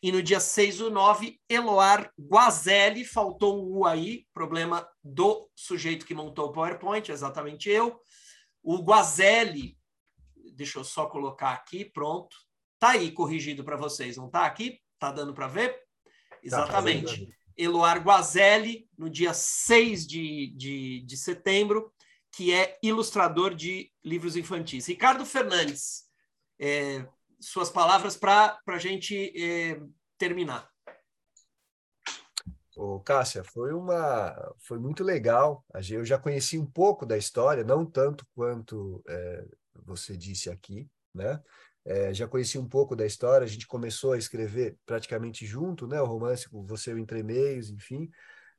[0.00, 6.06] E no dia 6 do 9, Eloar Guazelli, faltou um U aí, problema do sujeito
[6.06, 8.00] que montou o PowerPoint, exatamente eu.
[8.62, 9.76] O Guazelli,
[10.54, 12.36] deixa eu só colocar aqui, pronto.
[12.78, 14.78] Tá aí corrigido para vocês, não tá aqui?
[15.00, 15.72] Tá dando para ver?
[15.72, 17.26] Tá Exatamente.
[17.26, 21.92] Tá Eloar Guazelli, no dia 6 de, de, de setembro,
[22.36, 24.86] que é ilustrador de livros infantis.
[24.86, 26.04] Ricardo Fernandes,
[26.60, 27.08] é,
[27.40, 29.80] suas palavras para a gente é,
[30.18, 30.70] terminar.
[32.76, 35.64] Ô, Cássia, foi uma foi muito legal.
[35.88, 39.46] Eu já conheci um pouco da história, não tanto quanto é,
[39.86, 41.42] você disse aqui, né?
[41.86, 46.02] É, já conheci um pouco da história, a gente começou a escrever praticamente junto, né?
[46.02, 48.10] O romance com você, o Entre Meios, enfim.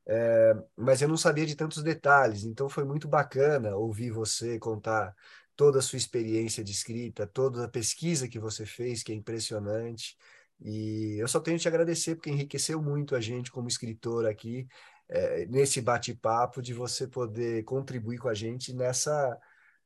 [0.08, 5.14] É, mas eu não sabia de tantos detalhes, então foi muito bacana ouvir você contar
[5.54, 10.16] toda a sua experiência de escrita, toda a pesquisa que você fez, que é impressionante.
[10.60, 14.66] E eu só tenho te agradecer, porque enriqueceu muito a gente como escritor aqui,
[15.08, 19.38] é, nesse bate-papo, de você poder contribuir com a gente nessa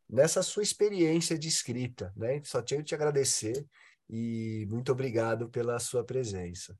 [0.09, 2.43] nessa sua experiência de escrita, né?
[2.45, 3.67] Só tenho te agradecer
[4.11, 6.79] e muito obrigado pela sua presença.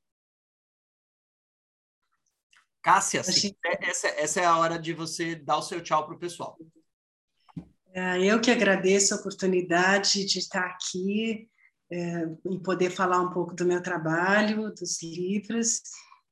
[2.83, 6.19] Cássia, se, essa, essa é a hora de você dar o seu tchau para o
[6.19, 6.59] pessoal.
[7.95, 11.49] É, eu que agradeço a oportunidade de estar aqui
[11.91, 15.83] é, e poder falar um pouco do meu trabalho, dos livros.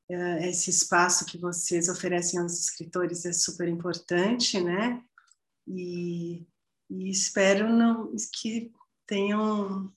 [0.09, 5.01] É, esse espaço que vocês oferecem aos escritores é super importante, né?
[5.67, 6.45] E
[6.91, 8.69] e espero não, que
[9.07, 9.89] tenham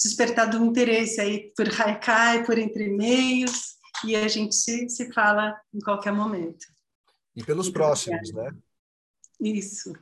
[0.00, 5.58] despertado um interesse aí por Haikai, por entre e-mails, e a gente se, se fala
[5.72, 6.66] em qualquer momento.
[7.34, 8.50] E pelos próximos, né?
[9.40, 9.92] Isso.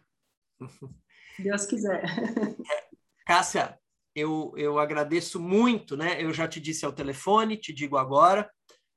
[1.38, 2.04] Deus quiser.
[3.26, 3.78] Cássia,
[4.14, 6.22] eu, eu agradeço muito, né?
[6.22, 8.50] Eu já te disse ao telefone, te digo agora.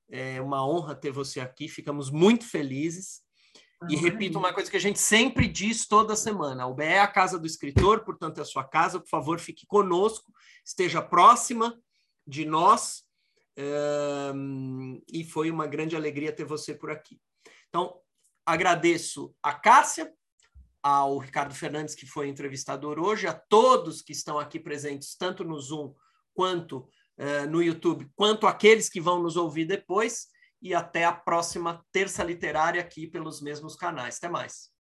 [0.10, 3.22] É uma honra ter você aqui, ficamos muito felizes.
[3.90, 7.08] E repito uma coisa que a gente sempre diz toda semana: o BE é a
[7.08, 9.00] casa do escritor, portanto, é a sua casa.
[9.00, 10.32] Por favor, fique conosco,
[10.66, 11.78] esteja próxima
[12.26, 13.04] de nós.
[15.08, 17.20] E foi uma grande alegria ter você por aqui.
[17.70, 18.00] Então,
[18.46, 20.14] agradeço a Cássia,
[20.82, 25.60] ao Ricardo Fernandes, que foi entrevistador hoje, a todos que estão aqui presentes, tanto no
[25.60, 25.94] Zoom
[26.34, 26.88] quanto
[27.18, 30.28] uh, no YouTube, quanto aqueles que vão nos ouvir depois
[30.62, 34.18] e até a próxima terça literária aqui pelos mesmos canais.
[34.18, 34.77] Até mais.